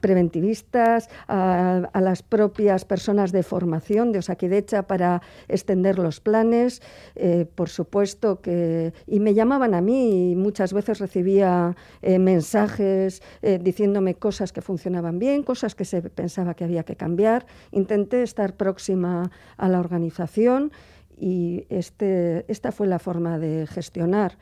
preventivistas, 0.00 1.08
a, 1.28 1.88
las 2.00 2.22
propias 2.22 2.84
personas 2.84 3.32
de 3.32 3.42
formación 3.42 4.12
de 4.12 4.20
Osaquidecha 4.20 4.84
para 4.84 5.20
extender 5.48 5.98
los 5.98 6.20
planes. 6.20 6.80
Eh, 7.16 7.46
por 7.54 7.68
supuesto 7.68 8.40
que. 8.40 8.92
Y 9.06 9.20
me 9.20 9.34
llamaban 9.34 9.74
a 9.74 9.80
mí 9.80 10.32
y 10.32 10.36
muchas 10.36 10.72
veces 10.72 10.98
recibía 10.98 11.76
eh, 12.02 12.18
mensajes 12.18 13.22
eh, 13.42 13.58
diciéndome 13.60 14.14
cosas 14.14 14.52
que 14.52 14.62
funcionaban 14.62 15.18
bien, 15.18 15.42
cosas 15.42 15.74
que 15.74 15.84
se 15.84 16.02
pensaba 16.02 16.54
que 16.54 16.64
había 16.64 16.84
que 16.84 16.96
cambiar. 16.96 17.46
Intenté 17.72 18.22
estar 18.22 18.56
próxima 18.56 19.30
a 19.56 19.68
la 19.68 19.80
organización 19.80 20.72
y 21.16 21.66
este, 21.68 22.44
esta 22.48 22.72
fue 22.72 22.86
la 22.86 22.98
forma 22.98 23.38
de 23.38 23.66
gestionar. 23.66 24.38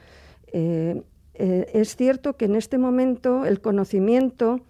Eh, 0.53 1.03
eh, 1.35 1.71
es 1.75 1.97
cierto 1.97 2.37
que 2.37 2.47
en 2.47 2.57
este 2.57 2.79
momento 2.79 3.45
el 3.45 3.61
conocimiento 3.61 4.61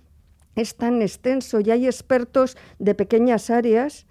es 0.55 0.75
tan 0.75 1.03
extenso 1.03 1.61
y 1.61 1.71
hay 1.71 1.87
expertos 1.87 2.57
de 2.79 2.95
pequeñas 2.95 3.51
áreas 3.51 4.07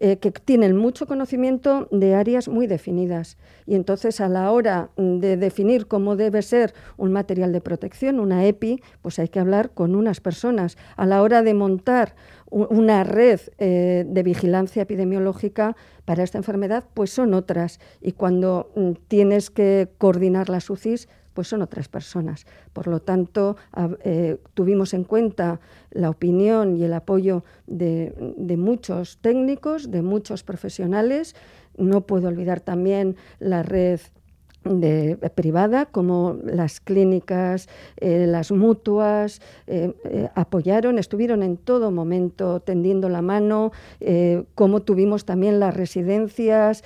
eh, 0.00 0.18
que 0.18 0.30
tienen 0.30 0.76
mucho 0.76 1.06
conocimiento 1.06 1.88
de 1.90 2.14
áreas 2.14 2.46
muy 2.46 2.68
definidas. 2.68 3.36
Y 3.66 3.74
entonces 3.74 4.20
a 4.20 4.28
la 4.28 4.52
hora 4.52 4.90
de 4.96 5.36
definir 5.36 5.88
cómo 5.88 6.14
debe 6.14 6.42
ser 6.42 6.72
un 6.96 7.12
material 7.12 7.52
de 7.52 7.60
protección, 7.60 8.20
una 8.20 8.46
EPI, 8.46 8.80
pues 9.02 9.18
hay 9.18 9.28
que 9.28 9.40
hablar 9.40 9.70
con 9.70 9.96
unas 9.96 10.20
personas. 10.20 10.78
A 10.96 11.04
la 11.04 11.20
hora 11.20 11.42
de 11.42 11.52
montar 11.52 12.14
una 12.50 13.04
red 13.04 13.40
eh, 13.58 14.04
de 14.06 14.22
vigilancia 14.22 14.82
epidemiológica 14.82 15.76
para 16.04 16.22
esta 16.22 16.38
enfermedad, 16.38 16.84
pues 16.94 17.10
son 17.10 17.34
otras. 17.34 17.80
Y 18.00 18.12
cuando 18.12 18.70
mm, 18.74 18.92
tienes 19.08 19.50
que 19.50 19.88
coordinar 19.98 20.48
las 20.48 20.70
UCIs, 20.70 21.08
pues 21.34 21.48
son 21.48 21.62
otras 21.62 21.88
personas. 21.88 22.46
Por 22.72 22.88
lo 22.88 23.00
tanto, 23.00 23.56
eh, 24.02 24.38
tuvimos 24.54 24.92
en 24.92 25.04
cuenta 25.04 25.60
la 25.92 26.10
opinión 26.10 26.76
y 26.76 26.82
el 26.82 26.92
apoyo 26.92 27.44
de, 27.68 28.34
de 28.36 28.56
muchos 28.56 29.18
técnicos, 29.18 29.90
de 29.92 30.02
muchos 30.02 30.42
profesionales. 30.42 31.36
No 31.76 32.00
puedo 32.00 32.26
olvidar 32.26 32.60
también 32.60 33.14
la 33.38 33.62
red 33.62 34.00
de, 34.68 35.16
privada, 35.34 35.86
como 35.86 36.36
las 36.44 36.80
clínicas, 36.80 37.68
eh, 37.96 38.26
las 38.26 38.52
mutuas, 38.52 39.40
eh, 39.66 39.92
eh, 40.04 40.28
apoyaron, 40.34 40.98
estuvieron 40.98 41.42
en 41.42 41.56
todo 41.56 41.90
momento 41.90 42.60
tendiendo 42.60 43.08
la 43.08 43.22
mano, 43.22 43.72
como 44.54 44.82
tuvimos 44.82 45.24
también 45.24 45.60
las 45.60 45.74
residencias, 45.74 46.84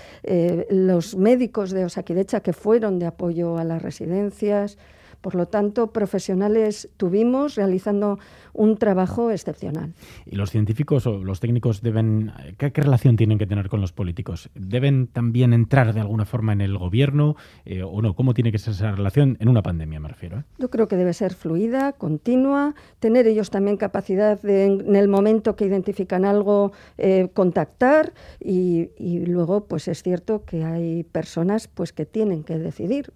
los 0.70 1.16
médicos 1.16 1.70
de 1.70 1.84
Osakidecha 1.84 2.40
que 2.40 2.52
fueron 2.52 2.98
de 2.98 3.06
apoyo 3.06 3.58
a 3.58 3.64
las 3.64 3.82
residencias. 3.82 4.78
Por 5.22 5.36
lo 5.36 5.46
tanto, 5.46 5.92
profesionales 5.92 6.90
tuvimos 6.96 7.54
realizando 7.54 8.18
un 8.52 8.76
trabajo 8.76 9.30
excepcional. 9.30 9.94
¿Y 10.26 10.36
los 10.36 10.50
científicos 10.50 11.06
o 11.06 11.22
los 11.22 11.40
técnicos 11.40 11.80
deben, 11.80 12.32
qué, 12.58 12.70
relación 12.74 13.16
tienen 13.16 13.38
que 13.38 13.46
tener 13.46 13.68
con 13.68 13.80
los 13.80 13.92
políticos? 13.92 14.50
¿Deben 14.54 15.06
también 15.06 15.52
entrar 15.52 15.94
de 15.94 16.00
alguna 16.00 16.24
forma 16.24 16.52
en 16.52 16.60
el 16.60 16.76
gobierno 16.76 17.36
eh, 17.64 17.82
o 17.82 18.02
no? 18.02 18.14
¿Cómo 18.14 18.34
tiene 18.34 18.52
que 18.52 18.58
ser 18.58 18.74
esa 18.74 18.90
relación 18.92 19.36
en 19.40 19.48
una 19.48 19.62
pandemia, 19.62 20.00
me 20.00 20.08
refiero? 20.08 20.40
Eh? 20.40 20.42
Yo 20.58 20.70
creo 20.70 20.88
que 20.88 20.96
debe 20.96 21.14
ser 21.14 21.34
fluida, 21.34 21.92
continua, 21.92 22.74
tener 22.98 23.26
ellos 23.28 23.50
también 23.50 23.76
capacidad 23.76 24.40
de, 24.42 24.66
en 24.66 24.96
el 24.96 25.08
momento 25.08 25.54
que 25.54 25.64
identifican 25.64 26.24
algo, 26.24 26.72
eh, 26.98 27.28
contactar 27.32 28.12
y, 28.40 28.90
luego, 29.26 29.66
pues 29.66 29.86
es 29.86 30.02
cierto 30.02 30.44
que 30.44 30.64
hay 30.64 31.04
personas 31.04 31.68
pues 31.68 31.92
que 31.92 32.06
tienen 32.06 32.42
que 32.42 32.58
decidir. 32.58 33.12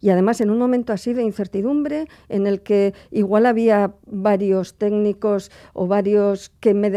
y 0.00 0.10
además 0.10 0.40
en 0.40 0.50
un 0.50 0.58
momento 0.58 0.92
así 0.92 1.11
de 1.14 1.22
incertidumbre, 1.22 2.06
en 2.28 2.46
el 2.46 2.62
que 2.62 2.94
igual 3.10 3.46
había 3.46 3.94
varios 4.06 4.74
técnicos 4.74 5.50
o 5.72 5.86
varios 5.86 6.50
que, 6.60 6.74
me 6.74 6.90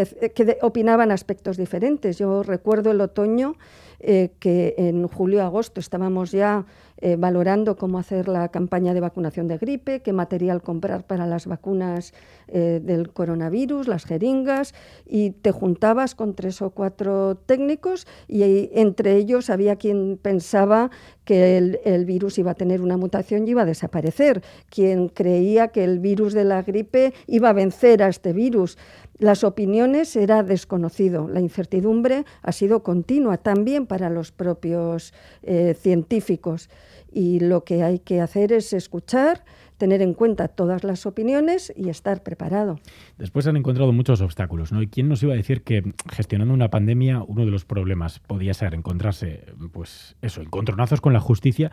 opinaban 0.61 1.11
aspectos 1.11 1.57
diferentes. 1.57 2.17
Yo 2.17 2.43
recuerdo 2.43 2.91
el 2.91 3.01
otoño 3.01 3.55
eh, 3.99 4.31
que 4.39 4.75
en 4.77 5.07
julio-agosto 5.07 5.79
estábamos 5.79 6.31
ya 6.31 6.65
eh, 7.05 7.17
valorando 7.17 7.77
cómo 7.77 7.99
hacer 7.99 8.27
la 8.27 8.49
campaña 8.49 8.95
de 8.95 8.99
vacunación 8.99 9.47
de 9.47 9.59
gripe, 9.59 9.99
qué 9.99 10.11
material 10.11 10.63
comprar 10.63 11.05
para 11.05 11.27
las 11.27 11.45
vacunas 11.45 12.15
eh, 12.47 12.81
del 12.83 13.11
coronavirus, 13.11 13.87
las 13.87 14.05
jeringas, 14.05 14.73
y 15.05 15.29
te 15.29 15.51
juntabas 15.51 16.15
con 16.15 16.33
tres 16.33 16.63
o 16.63 16.71
cuatro 16.71 17.35
técnicos 17.35 18.07
y 18.27 18.71
entre 18.73 19.17
ellos 19.17 19.51
había 19.51 19.75
quien 19.75 20.17
pensaba 20.19 20.89
que 21.25 21.57
el, 21.57 22.05
virus 22.05 22.39
iba 22.39 22.51
a 22.51 22.55
tener 22.55 22.81
una 22.81 22.97
mutación 22.97 23.47
y 23.47 23.51
iba 23.51 23.61
a 23.61 23.65
desaparecer, 23.65 24.41
quien 24.71 25.09
creía 25.09 25.67
que 25.67 25.83
el 25.83 25.99
virus 25.99 26.33
de 26.33 26.43
la 26.43 26.63
gripe 26.63 27.13
iba 27.27 27.49
a 27.49 27.53
vencer 27.53 28.01
a 28.01 28.07
este 28.07 28.33
virus. 28.33 28.79
Las 29.17 29.43
opiniones 29.43 30.15
era 30.15 30.43
desconocido, 30.43 31.27
la 31.27 31.39
incertidumbre 31.39 32.25
ha 32.41 32.51
sido 32.51 32.83
continua 32.83 33.37
también 33.37 33.85
para 33.85 34.09
los 34.09 34.31
propios 34.31 35.13
eh, 35.43 35.75
científicos 35.79 36.69
y 37.15 37.39
lo 37.39 37.63
que 37.63 37.81
hay 37.81 37.99
que 37.99 38.19
hacer 38.19 38.51
es 38.51 38.73
escuchar, 38.73 39.45
tener 39.77 40.01
en 40.01 40.13
cuenta 40.13 40.49
todas 40.49 40.83
las 40.83 41.05
opiniones 41.05 41.71
y 41.73 41.87
estar 41.87 42.23
preparado. 42.23 42.77
Después 43.17 43.47
han 43.47 43.55
encontrado 43.55 43.93
muchos 43.93 44.19
obstáculos, 44.19 44.73
¿no? 44.73 44.81
¿Y 44.81 44.87
quién 44.87 45.07
nos 45.07 45.23
iba 45.23 45.31
a 45.33 45.37
decir 45.37 45.63
que 45.63 45.93
gestionando 46.11 46.53
una 46.53 46.69
pandemia 46.69 47.23
uno 47.25 47.45
de 47.45 47.51
los 47.51 47.63
problemas 47.63 48.19
podía 48.19 48.53
ser 48.53 48.73
encontrarse, 48.73 49.45
pues 49.71 50.17
eso, 50.21 50.41
encontronazos 50.41 50.99
con 50.99 51.13
la 51.13 51.21
justicia? 51.21 51.71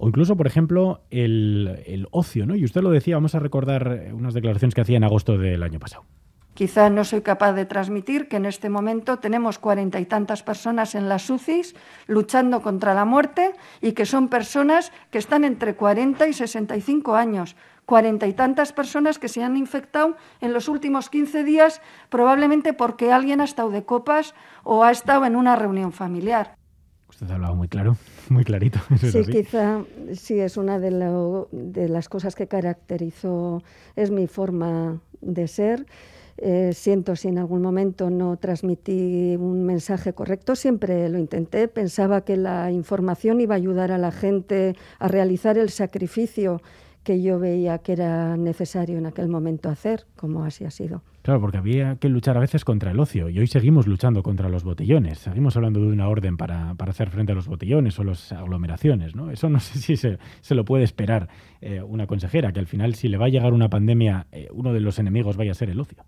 o 0.00 0.06
incluso, 0.06 0.36
por 0.36 0.46
ejemplo, 0.46 1.02
el, 1.10 1.82
el, 1.84 2.06
ocio, 2.12 2.46
¿no? 2.46 2.54
Y 2.54 2.64
usted 2.64 2.82
lo 2.82 2.92
decía, 2.92 3.16
vamos 3.16 3.34
a 3.34 3.40
recordar 3.40 4.12
unas 4.12 4.32
declaraciones 4.32 4.72
que 4.76 4.80
hacía 4.80 4.96
en 4.96 5.02
agosto 5.02 5.36
del 5.38 5.60
año 5.64 5.80
pasado. 5.80 6.04
Quizá 6.58 6.90
no 6.90 7.04
soy 7.04 7.20
capaz 7.20 7.52
de 7.52 7.66
transmitir 7.66 8.26
que 8.26 8.34
en 8.34 8.44
este 8.44 8.68
momento 8.68 9.20
tenemos 9.20 9.60
cuarenta 9.60 10.00
y 10.00 10.06
tantas 10.06 10.42
personas 10.42 10.96
en 10.96 11.08
las 11.08 11.30
UCIs 11.30 11.76
luchando 12.08 12.62
contra 12.62 12.94
la 12.94 13.04
muerte 13.04 13.52
y 13.80 13.92
que 13.92 14.04
son 14.04 14.26
personas 14.26 14.90
que 15.12 15.18
están 15.18 15.44
entre 15.44 15.76
40 15.76 16.26
y 16.26 16.32
65 16.32 17.14
años. 17.14 17.54
Cuarenta 17.86 18.26
y 18.26 18.32
tantas 18.32 18.72
personas 18.72 19.20
que 19.20 19.28
se 19.28 19.44
han 19.44 19.56
infectado 19.56 20.16
en 20.40 20.52
los 20.52 20.68
últimos 20.68 21.10
15 21.10 21.44
días, 21.44 21.80
probablemente 22.08 22.72
porque 22.72 23.12
alguien 23.12 23.40
ha 23.40 23.44
estado 23.44 23.70
de 23.70 23.84
copas 23.84 24.34
o 24.64 24.82
ha 24.82 24.90
estado 24.90 25.26
en 25.26 25.36
una 25.36 25.54
reunión 25.54 25.92
familiar. 25.92 26.56
Usted 27.08 27.30
ha 27.30 27.34
hablado 27.34 27.54
muy 27.54 27.68
claro, 27.68 27.96
muy 28.30 28.42
clarito. 28.42 28.80
sí, 28.96 29.24
quizá 29.30 29.84
sí 30.12 30.40
es 30.40 30.56
una 30.56 30.80
de, 30.80 30.90
de 31.52 31.88
las 31.88 32.08
cosas 32.08 32.34
que 32.34 32.48
caracterizó, 32.48 33.62
es 33.94 34.10
mi 34.10 34.26
forma 34.26 35.00
de 35.20 35.46
ser. 35.46 35.86
Eh, 36.40 36.70
siento 36.72 37.16
si 37.16 37.28
en 37.28 37.38
algún 37.38 37.62
momento 37.62 38.10
no 38.10 38.36
transmití 38.36 39.34
un 39.36 39.64
mensaje 39.64 40.12
correcto, 40.12 40.54
siempre 40.54 41.08
lo 41.08 41.18
intenté, 41.18 41.66
pensaba 41.66 42.24
que 42.24 42.36
la 42.36 42.70
información 42.70 43.40
iba 43.40 43.54
a 43.54 43.56
ayudar 43.56 43.90
a 43.90 43.98
la 43.98 44.12
gente 44.12 44.76
a 45.00 45.08
realizar 45.08 45.58
el 45.58 45.70
sacrificio 45.70 46.60
que 47.02 47.22
yo 47.22 47.38
veía 47.38 47.78
que 47.78 47.92
era 47.92 48.36
necesario 48.36 48.98
en 48.98 49.06
aquel 49.06 49.28
momento 49.28 49.68
hacer, 49.68 50.06
como 50.14 50.44
así 50.44 50.64
ha 50.64 50.70
sido. 50.70 51.02
Claro, 51.22 51.40
porque 51.40 51.56
había 51.56 51.96
que 51.96 52.08
luchar 52.08 52.36
a 52.36 52.40
veces 52.40 52.64
contra 52.64 52.90
el 52.90 53.00
ocio 53.00 53.28
y 53.28 53.38
hoy 53.38 53.46
seguimos 53.46 53.86
luchando 53.86 54.22
contra 54.22 54.48
los 54.48 54.62
botellones. 54.62 55.18
Seguimos 55.18 55.56
hablando 55.56 55.80
de 55.80 55.86
una 55.88 56.08
orden 56.08 56.36
para, 56.36 56.74
hacer 56.78 57.10
frente 57.10 57.32
a 57.32 57.34
los 57.34 57.48
botellones 57.48 57.98
o 57.98 58.04
las 58.04 58.32
aglomeraciones. 58.32 59.16
¿no? 59.16 59.30
Eso 59.30 59.48
no 59.48 59.58
sé 59.60 59.78
si 59.78 59.96
se, 59.96 60.18
lo 60.54 60.64
puede 60.64 60.84
esperar 60.84 61.28
eh, 61.60 61.82
una 61.82 62.06
consejera, 62.06 62.52
que 62.52 62.60
al 62.60 62.66
final 62.66 62.94
si 62.94 63.08
le 63.08 63.16
va 63.16 63.26
a 63.26 63.30
llegar 63.30 63.52
una 63.52 63.68
pandemia, 63.68 64.26
eh, 64.30 64.48
uno 64.52 64.72
de 64.72 64.80
los 64.80 64.98
enemigos 64.98 65.36
vaya 65.36 65.52
a 65.52 65.54
ser 65.54 65.70
el 65.70 65.80
ocio. 65.80 66.04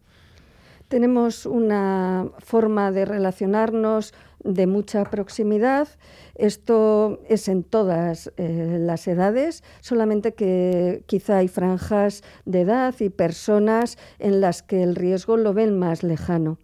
Tenemos 0.90 1.46
una 1.46 2.26
forma 2.38 2.90
de 2.90 3.04
relacionarnos 3.04 4.12
de 4.42 4.66
mucha 4.66 5.04
proximidad. 5.04 5.86
Esto 6.34 7.20
es 7.28 7.46
en 7.46 7.62
todas 7.62 8.32
eh, 8.36 8.76
las 8.80 9.06
edades, 9.06 9.62
solamente 9.82 10.34
que 10.34 11.04
quizá 11.06 11.36
hay 11.36 11.46
franjas 11.46 12.24
de 12.44 12.62
edad 12.62 12.92
y 12.98 13.08
personas 13.08 13.98
en 14.18 14.40
las 14.40 14.64
que 14.64 14.82
el 14.82 14.96
riesgo 14.96 15.36
lo 15.36 15.54
ven 15.54 15.78
más 15.78 16.02
lejano. 16.02 16.58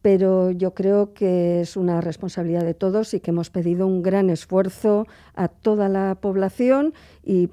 Pero 0.00 0.50
yo 0.50 0.72
creo 0.72 1.12
que 1.12 1.60
es 1.60 1.76
una 1.76 2.00
responsabilidad 2.00 2.64
de 2.64 2.72
todos 2.72 3.12
y 3.12 3.20
que 3.20 3.32
hemos 3.32 3.50
pedido 3.50 3.86
un 3.86 4.02
gran 4.02 4.30
esfuerzo 4.30 5.06
a 5.34 5.48
toda 5.48 5.90
la 5.90 6.14
población 6.14 6.94
y 7.22 7.50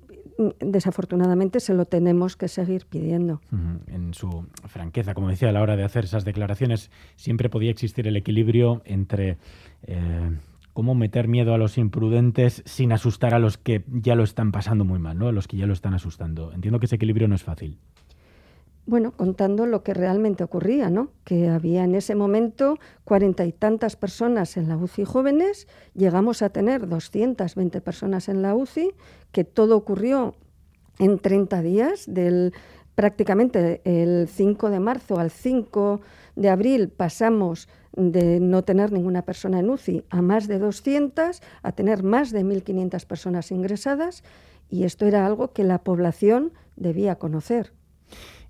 desafortunadamente 0.60 1.60
se 1.60 1.74
lo 1.74 1.86
tenemos 1.86 2.36
que 2.36 2.48
seguir 2.48 2.86
pidiendo. 2.86 3.42
En 3.88 4.14
su 4.14 4.48
franqueza, 4.68 5.14
como 5.14 5.30
decía, 5.30 5.50
a 5.50 5.52
la 5.52 5.62
hora 5.62 5.76
de 5.76 5.84
hacer 5.84 6.06
esas 6.06 6.26
declaraciones, 6.26 6.92
siempre 7.16 7.50
podía 7.50 7.72
existir 7.72 8.08
el 8.08 8.16
equilibrio 8.16 8.82
entre 8.86 9.38
eh, 9.84 10.32
cómo 10.74 10.96
meter 10.96 11.28
miedo 11.28 11.54
a 11.54 11.58
los 11.58 11.78
imprudentes 11.78 12.64
sin 12.66 12.92
asustar 12.92 13.34
a 13.34 13.40
los 13.40 13.58
que 13.58 13.84
ya 13.88 14.16
lo 14.16 14.24
están 14.24 14.52
pasando 14.52 14.86
muy 14.86 15.00
mal, 15.00 15.18
¿no? 15.18 15.28
a 15.28 15.32
los 15.32 15.48
que 15.48 15.58
ya 15.58 15.68
lo 15.68 15.74
están 15.74 15.94
asustando. 15.94 16.54
Entiendo 16.54 16.80
que 16.80 16.86
ese 16.86 16.96
equilibrio 16.96 17.28
no 17.28 17.36
es 17.36 17.44
fácil 17.44 17.78
bueno, 18.90 19.12
contando 19.12 19.68
lo 19.68 19.84
que 19.84 19.94
realmente 19.94 20.44
ocurría, 20.44 20.90
¿no? 20.90 21.12
Que 21.24 21.48
había 21.48 21.84
en 21.84 21.94
ese 21.94 22.16
momento 22.16 22.80
cuarenta 23.04 23.46
y 23.46 23.52
tantas 23.52 23.96
personas 23.96 24.58
en 24.58 24.68
la 24.68 24.78
UCI 24.78 25.06
jóvenes, 25.06 25.68
llegamos 25.94 26.42
a 26.42 26.50
tener 26.50 26.88
220 26.88 27.82
personas 27.82 28.30
en 28.30 28.42
la 28.42 28.56
UCI, 28.56 28.92
que 29.32 29.44
todo 29.44 29.78
ocurrió 29.78 30.34
en 30.98 31.20
30 31.20 31.62
días, 31.62 32.06
del 32.08 32.52
prácticamente 32.96 33.82
el 33.86 34.28
5 34.28 34.72
de 34.72 34.80
marzo 34.80 35.20
al 35.20 35.30
5 35.30 36.02
de 36.36 36.50
abril 36.50 36.90
pasamos 36.90 37.70
de 37.94 38.40
no 38.40 38.64
tener 38.64 38.92
ninguna 38.92 39.22
persona 39.22 39.60
en 39.60 39.70
UCI 39.70 40.04
a 40.10 40.24
más 40.24 40.48
de 40.48 40.58
200, 40.58 41.42
a 41.62 41.72
tener 41.74 42.02
más 42.02 42.32
de 42.32 42.44
1.500 42.44 43.06
personas 43.06 43.52
ingresadas, 43.52 44.24
y 44.68 44.84
esto 44.84 45.06
era 45.06 45.28
algo 45.28 45.54
que 45.54 45.64
la 45.64 45.84
población 45.84 46.54
debía 46.76 47.16
conocer. 47.16 47.72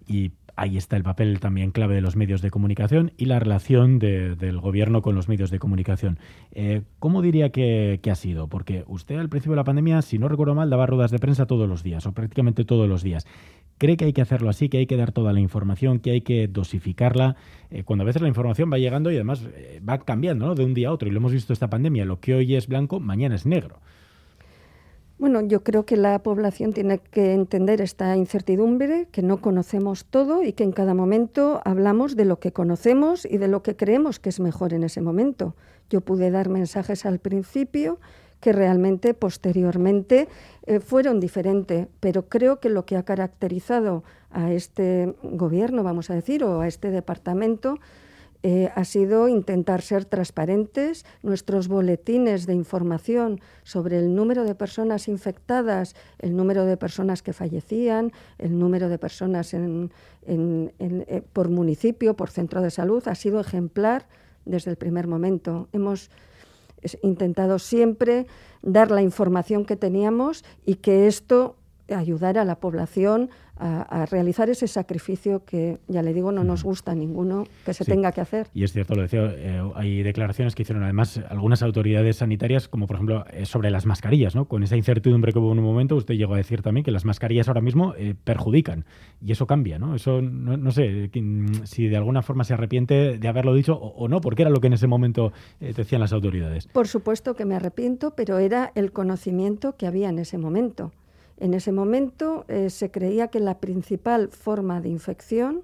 Y 0.09 0.31
ahí 0.55 0.75
está 0.75 0.97
el 0.97 1.03
papel 1.03 1.39
también 1.39 1.69
clave 1.69 1.93
de 1.93 2.01
los 2.01 2.15
medios 2.15 2.41
de 2.41 2.49
comunicación 2.49 3.13
y 3.15 3.25
la 3.25 3.39
relación 3.39 3.99
del 3.99 4.59
gobierno 4.59 5.03
con 5.03 5.13
los 5.13 5.29
medios 5.29 5.51
de 5.51 5.59
comunicación. 5.59 6.17
Eh, 6.51 6.81
¿Cómo 6.97 7.21
diría 7.21 7.51
que, 7.51 7.99
ha 8.09 8.15
sido? 8.15 8.47
Porque 8.47 8.83
usted 8.87 9.17
al 9.17 9.29
principio 9.29 9.53
de 9.53 9.57
la 9.57 9.63
pandemia, 9.63 10.01
si 10.01 10.17
no 10.17 10.27
recuerdo 10.27 10.55
mal, 10.55 10.69
daba 10.71 10.87
ruedas 10.87 11.11
de 11.11 11.19
prensa 11.19 11.45
todos 11.45 11.69
los 11.69 11.83
días 11.83 12.07
o 12.07 12.11
prácticamente 12.11 12.65
todos 12.65 12.89
los 12.89 13.03
días. 13.03 13.27
¿Cree 13.77 13.97
que 13.97 14.05
hay 14.05 14.13
que 14.13 14.23
hacerlo 14.23 14.49
así, 14.49 14.67
que 14.67 14.79
hay 14.79 14.87
que 14.87 14.97
dar 14.97 15.11
toda 15.11 15.31
la 15.31 15.39
información, 15.39 15.99
que 15.99 16.11
hay 16.11 16.21
que 16.21 16.47
dosificarla? 16.47 17.35
Eh, 17.69 17.83
cuando 17.83 18.01
a 18.03 18.05
veces 18.07 18.21
la 18.21 18.27
información 18.27 18.69
va 18.73 18.79
llegando 18.79 19.11
y 19.11 19.15
además 19.15 19.47
eh, 19.55 19.79
va 19.87 19.99
cambiando 19.99 20.55
de 20.55 20.65
un 20.65 20.73
día 20.73 20.89
a 20.89 20.91
otro. 20.91 21.07
Y 21.07 21.11
lo 21.11 21.19
hemos 21.19 21.31
visto 21.31 21.53
esta 21.53 21.69
pandemia, 21.69 22.03
lo 22.03 22.19
que 22.19 22.33
hoy 22.33 22.55
es 22.55 22.67
blanco, 22.67 22.99
mañana 22.99 23.35
es 23.35 23.45
negro. 23.45 23.79
Bueno, 25.19 25.41
yo 25.41 25.65
creo 25.65 25.85
que 25.85 25.97
la 25.97 26.17
población 26.19 26.71
tiene 26.71 26.99
que 26.99 27.33
entender 27.33 27.81
esta 27.81 28.15
incertidumbre, 28.15 29.09
que 29.11 29.21
no 29.21 29.41
conocemos 29.41 30.05
todo 30.05 30.43
y 30.43 30.53
que 30.53 30.63
en 30.63 30.71
cada 30.71 30.93
momento 30.93 31.61
hablamos 31.65 32.15
de 32.15 32.23
lo 32.23 32.39
que 32.39 32.53
conocemos 32.53 33.25
y 33.25 33.37
de 33.37 33.49
lo 33.49 33.61
que 33.61 33.75
creemos 33.75 34.17
que 34.17 34.29
es 34.29 34.39
mejor 34.39 34.73
en 34.73 34.85
ese 34.85 35.01
momento. 35.01 35.57
Yo 35.89 35.99
pude 35.99 36.31
dar 36.31 36.47
mensajes 36.47 37.05
al 37.05 37.19
principio 37.19 37.99
que 38.39 38.53
realmente 38.53 39.13
posteriormente 39.13 40.29
eh, 40.65 40.79
fueron 40.79 41.19
diferentes, 41.19 41.87
pero 41.99 42.29
creo 42.29 42.61
que 42.61 42.69
lo 42.69 42.85
que 42.85 42.95
ha 42.95 43.03
caracterizado 43.03 44.05
a 44.31 44.53
este 44.53 45.15
gobierno, 45.21 45.83
vamos 45.83 46.09
a 46.09 46.15
decir, 46.15 46.45
o 46.45 46.61
a 46.61 46.67
este 46.69 46.91
departamento, 46.91 47.77
eh, 48.41 48.71
ha 48.73 48.85
sido 48.85 49.27
intentar 49.27 49.81
ser 49.81 50.05
transparentes. 50.05 51.05
Nuestros 51.23 51.67
boletines 51.67 52.45
de 52.45 52.53
información 52.53 53.41
sobre 53.63 53.97
el 53.97 54.15
número 54.15 54.45
de 54.45 54.55
personas 54.55 55.07
infectadas, 55.07 55.95
el 56.19 56.35
número 56.35 56.65
de 56.65 56.77
personas 56.77 57.21
que 57.21 57.33
fallecían, 57.33 58.13
el 58.37 58.57
número 58.57 58.87
de 58.87 58.97
personas 58.97 59.53
en, 59.53 59.91
eh, 60.25 61.23
por 61.33 61.49
municipio, 61.49 62.15
por 62.15 62.29
centro 62.29 62.61
de 62.61 62.71
salud, 62.71 63.05
ha 63.07 63.15
sido 63.15 63.41
ejemplar 63.41 64.07
desde 64.45 64.71
el 64.71 64.77
primer 64.77 65.07
momento. 65.07 65.67
Hemos 65.73 66.09
intentado 67.01 67.59
siempre 67.59 68.25
dar 68.61 68.89
la 68.89 69.01
información 69.01 69.65
que 69.65 69.75
teníamos 69.75 70.45
y 70.65 70.75
que 70.75 71.07
esto 71.07 71.57
ayudara 71.89 72.43
a 72.43 72.45
la 72.45 72.59
población 72.59 73.29
a, 73.59 74.05
realizar 74.05 74.49
ese 74.49 74.67
sacrificio 74.67 75.43
que, 75.45 75.77
ya 75.87 76.01
le 76.01 76.13
digo, 76.13 76.31
no 76.31 76.43
nos 76.43 76.63
gusta 76.63 76.93
a 76.93 76.95
ninguno 76.95 77.45
que 77.65 77.73
se 77.73 77.85
tenga 77.85 78.11
que 78.11 78.21
hacer. 78.21 78.47
Y 78.53 78.63
es 78.63 78.71
cierto, 78.71 78.95
lo 78.95 79.01
decía, 79.01 79.33
eh, 79.35 79.61
hay 79.75 80.01
declaraciones 80.03 80.55
que 80.55 80.63
hicieron 80.63 80.83
además 80.83 81.19
algunas 81.29 81.61
autoridades 81.61 82.17
sanitarias, 82.17 82.67
como 82.67 82.87
por 82.87 82.95
ejemplo 82.95 83.25
eh, 83.31 83.45
sobre 83.45 83.69
las 83.69 83.85
mascarillas, 83.85 84.35
¿no? 84.35 84.45
Con 84.45 84.63
esa 84.63 84.77
incertidumbre 84.77 85.33
que 85.33 85.39
hubo 85.39 85.51
en 85.51 85.59
un 85.59 85.65
momento, 85.65 85.95
usted 85.95 86.15
llegó 86.15 86.35
a 86.35 86.37
decir 86.37 86.61
también 86.61 86.83
que 86.83 86.91
las 86.91 87.05
mascarillas 87.05 87.47
ahora 87.47 87.61
mismo 87.61 87.93
eh, 87.97 88.15
perjudican 88.23 88.85
y 89.23 89.31
eso 89.31 89.45
cambia, 89.45 89.77
¿no? 89.77 89.95
Eso 89.95 90.21
no, 90.21 90.71
sé 90.71 91.09
si 91.63 91.87
de 91.87 91.97
alguna 91.97 92.21
forma 92.21 92.43
se 92.43 92.53
arrepiente 92.53 93.17
de 93.17 93.27
haberlo 93.27 93.53
dicho 93.53 93.75
o, 93.75 94.07
no, 94.07 94.21
porque 94.21 94.43
era 94.43 94.51
lo 94.51 94.61
que 94.61 94.67
en 94.67 94.73
ese 94.73 94.87
momento 94.87 95.33
decían 95.59 96.01
las 96.01 96.13
autoridades. 96.13 96.67
Por 96.67 96.87
supuesto 96.87 97.35
que 97.35 97.45
me 97.45 97.55
arrepiento, 97.55 98.11
pero 98.15 98.39
era 98.39 98.71
el 98.75 98.91
conocimiento 98.91 99.75
que 99.75 99.87
había 99.87 100.09
en 100.09 100.19
ese 100.19 100.37
momento. 100.37 100.91
En 101.39 101.53
ese 101.53 101.71
momento 101.71 102.45
eh, 102.49 102.69
se 102.69 102.91
creía 102.91 103.29
que 103.29 103.39
la 103.39 103.59
principal 103.59 104.29
forma 104.29 104.81
de 104.81 104.89
infección 104.89 105.63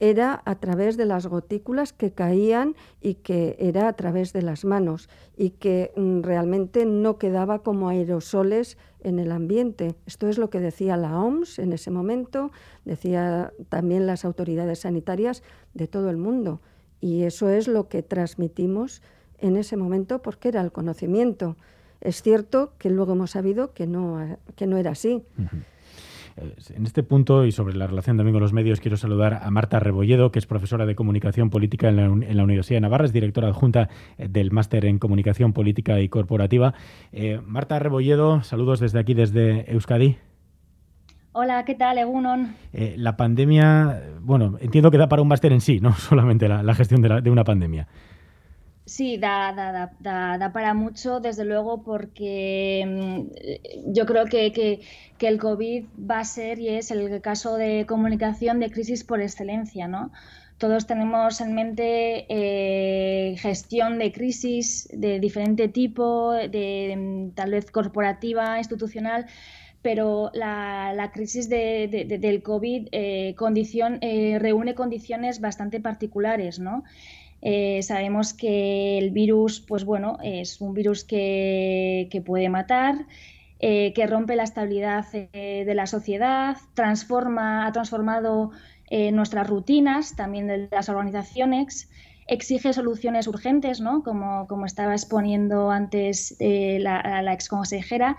era 0.00 0.42
a 0.46 0.56
través 0.56 0.96
de 0.96 1.06
las 1.06 1.28
gotículas 1.28 1.92
que 1.92 2.10
caían 2.10 2.74
y 3.00 3.14
que 3.14 3.54
era 3.60 3.86
a 3.86 3.92
través 3.92 4.32
de 4.32 4.42
las 4.42 4.64
manos 4.64 5.08
y 5.36 5.50
que 5.50 5.92
mm, 5.94 6.22
realmente 6.22 6.86
no 6.86 7.18
quedaba 7.18 7.60
como 7.60 7.88
aerosoles 7.88 8.78
en 8.98 9.20
el 9.20 9.30
ambiente. 9.30 9.94
Esto 10.04 10.26
es 10.26 10.38
lo 10.38 10.50
que 10.50 10.58
decía 10.58 10.96
la 10.96 11.16
OMS 11.20 11.60
en 11.60 11.72
ese 11.72 11.92
momento, 11.92 12.50
decía 12.84 13.52
también 13.68 14.08
las 14.08 14.24
autoridades 14.24 14.80
sanitarias 14.80 15.44
de 15.72 15.86
todo 15.86 16.10
el 16.10 16.16
mundo. 16.16 16.60
Y 17.00 17.22
eso 17.22 17.48
es 17.48 17.68
lo 17.68 17.88
que 17.88 18.02
transmitimos 18.02 19.02
en 19.38 19.56
ese 19.56 19.76
momento 19.76 20.20
porque 20.20 20.48
era 20.48 20.62
el 20.62 20.72
conocimiento. 20.72 21.56
Es 22.02 22.20
cierto 22.20 22.72
que 22.78 22.90
luego 22.90 23.12
hemos 23.12 23.30
sabido 23.30 23.72
que 23.72 23.86
no, 23.86 24.36
que 24.56 24.66
no 24.66 24.76
era 24.76 24.90
así. 24.90 25.22
Eh, 26.36 26.54
en 26.74 26.84
este 26.84 27.04
punto 27.04 27.44
y 27.44 27.52
sobre 27.52 27.76
la 27.76 27.86
relación 27.86 28.16
también 28.16 28.32
con 28.34 28.42
los 28.42 28.52
medios, 28.52 28.80
quiero 28.80 28.96
saludar 28.96 29.40
a 29.42 29.50
Marta 29.52 29.78
Rebolledo, 29.78 30.32
que 30.32 30.40
es 30.40 30.46
profesora 30.46 30.84
de 30.84 30.96
Comunicación 30.96 31.48
Política 31.48 31.88
en 31.88 31.96
la, 32.36 32.42
Universidad 32.42 32.78
de 32.78 32.80
Navarra, 32.80 33.04
es 33.04 33.12
directora 33.12 33.48
adjunta 33.48 33.88
eh, 34.18 34.26
del 34.28 34.50
Máster 34.50 34.84
en 34.84 34.98
Comunicación 34.98 35.52
Política 35.52 36.00
y 36.00 36.08
Corporativa. 36.08 36.74
Eh, 37.12 37.40
Marta 37.46 37.78
Rebolledo, 37.78 38.42
saludos 38.42 38.80
desde 38.80 38.98
aquí, 38.98 39.14
desde 39.14 39.70
Euskadi. 39.72 40.16
Hola, 41.34 41.64
¿qué 41.64 41.76
tal, 41.76 41.98
Egunon? 41.98 42.56
la 42.72 43.16
pandemia, 43.16 44.02
bueno, 44.20 44.58
entiendo 44.60 44.90
que 44.90 44.98
da 44.98 45.08
para 45.08 45.22
un 45.22 45.28
máster 45.28 45.52
en 45.52 45.60
sí, 45.60 45.78
no 45.80 45.92
solamente 45.96 46.48
la, 46.48 46.74
gestión 46.74 47.00
de 47.00 47.30
una 47.30 47.44
pandemia. 47.44 47.86
Sí, 48.84 49.16
da, 49.16 49.52
da, 49.52 49.92
da, 50.00 50.38
da, 50.38 50.52
para 50.52 50.74
mucho, 50.74 51.20
desde 51.20 51.44
luego, 51.44 51.84
porque 51.84 52.84
mm, 52.84 53.92
yo 53.92 54.06
creo 54.06 54.26
que, 54.26 54.52
que, 54.52 55.28
el 55.28 55.38
COVID 55.38 55.84
va 56.10 56.18
a 56.18 56.24
ser 56.24 56.58
y 56.58 56.68
es 56.68 56.90
el 56.90 57.20
caso 57.20 57.56
de 57.56 57.86
comunicación 57.86 58.58
de 58.58 58.70
crisis 58.72 59.04
por 59.04 59.20
excelencia, 59.22 59.86
¿no? 59.86 60.10
Todos 60.58 60.86
tenemos 60.88 61.40
en 61.40 61.54
mente 61.54 62.26
eh, 62.28 63.36
gestión 63.38 63.98
de 63.98 64.12
crisis 64.12 64.88
de 64.92 65.20
diferente 65.20 65.68
tipo, 65.68 66.32
de, 66.32 66.94
mm, 66.96 67.30
tal 67.34 67.52
vez 67.52 67.70
corporativa, 67.70 68.58
institucional, 68.58 69.26
pero 69.80 70.30
la, 70.34 71.10
crisis 71.12 71.48
de, 71.48 71.88
del 72.20 72.42
COVID 72.42 72.88
eh, 72.92 73.34
eh, 74.00 74.38
reúne 74.40 74.74
condiciones 74.74 75.40
bastante 75.40 75.80
particulares, 75.80 76.58
¿no? 76.58 76.84
Eh, 77.42 77.82
sabemos 77.82 78.34
que 78.34 78.98
el 78.98 79.10
virus, 79.10 79.60
pues 79.60 79.84
bueno, 79.84 80.18
es 80.22 80.60
un 80.60 80.74
virus 80.74 81.04
que, 81.04 82.22
puede 82.24 82.48
matar, 82.48 83.06
eh, 83.58 83.92
que 83.94 84.06
rompe 84.06 84.36
la 84.36 84.44
estabilidad 84.44 85.04
eh, 85.12 85.64
de 85.66 85.74
la 85.74 85.86
sociedad, 85.86 86.56
transforma, 86.74 87.66
ha 87.66 87.72
transformado 87.72 88.50
nuestras 89.12 89.46
rutinas, 89.46 90.16
también 90.16 90.46
de 90.46 90.68
las 90.70 90.90
organizaciones, 90.90 91.88
exige 92.26 92.74
soluciones 92.74 93.26
urgentes, 93.26 93.80
¿no? 93.80 94.02
como, 94.02 94.46
como 94.48 94.66
estaba 94.66 94.92
exponiendo 94.92 95.70
antes 95.70 96.36
la, 96.38 97.22
la 97.22 97.32
exconsejera, 97.32 98.18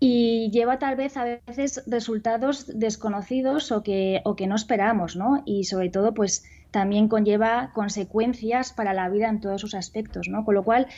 y 0.00 0.50
lleva 0.50 0.78
tal 0.78 0.96
vez 0.96 1.16
a 1.16 1.24
veces 1.24 1.82
resultados 1.86 2.66
desconocidos 2.78 3.72
o 3.72 3.82
que, 3.82 4.20
o 4.24 4.36
que 4.36 4.46
no 4.46 4.54
esperamos, 4.54 5.16
¿no? 5.16 5.42
Y 5.46 5.64
sobre 5.64 5.88
todo, 5.88 6.14
pues 6.14 6.44
también 6.70 7.08
conlleva 7.08 7.70
consecuencias 7.72 8.72
para 8.72 8.92
la 8.92 9.08
vida 9.08 9.28
en 9.28 9.40
todos 9.40 9.60
sus 9.60 9.74
aspectos, 9.74 10.28
¿no? 10.28 10.44
Con 10.44 10.54
lo 10.54 10.64
cual, 10.64 10.88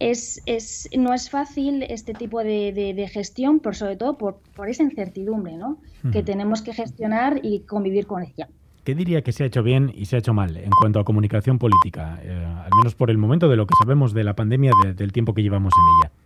es, 0.00 0.42
es, 0.46 0.88
no 0.96 1.14
es 1.14 1.30
fácil 1.30 1.84
este 1.84 2.14
tipo 2.14 2.42
de, 2.42 3.10
gestión, 3.12 3.60
pero 3.60 3.74
sobre 3.74 3.96
todo 3.96 4.18
por, 4.18 4.38
por 4.56 4.68
esa 4.68 4.82
incertidumbre 4.82 5.56
¿no? 5.56 5.78
que 6.10 6.22
tenemos 6.22 6.62
que 6.62 6.72
gestionar 6.72 7.40
y 7.42 7.60
convivir 7.60 8.06
con 8.06 8.22
ella. 8.22 8.48
¿Qué 8.82 8.94
diría 8.94 9.22
que 9.22 9.32
se 9.32 9.44
ha 9.44 9.46
hecho 9.46 9.62
bien 9.62 9.92
y 9.94 10.06
se 10.06 10.16
ha 10.16 10.18
hecho 10.20 10.32
mal 10.32 10.56
en 10.56 10.70
cuanto 10.70 11.00
a 11.00 11.04
comunicación 11.04 11.58
política, 11.58 12.18
eh, 12.22 12.30
al 12.32 12.70
menos 12.78 12.94
por 12.94 13.10
el 13.10 13.18
momento 13.18 13.48
de 13.50 13.56
lo 13.56 13.66
que 13.66 13.74
sabemos 13.78 14.14
de 14.14 14.24
la 14.24 14.34
pandemia, 14.34 14.72
del 14.96 15.12
tiempo 15.12 15.34
que 15.34 15.42
llevamos 15.42 15.74
en 15.76 16.08
ella? 16.08 16.19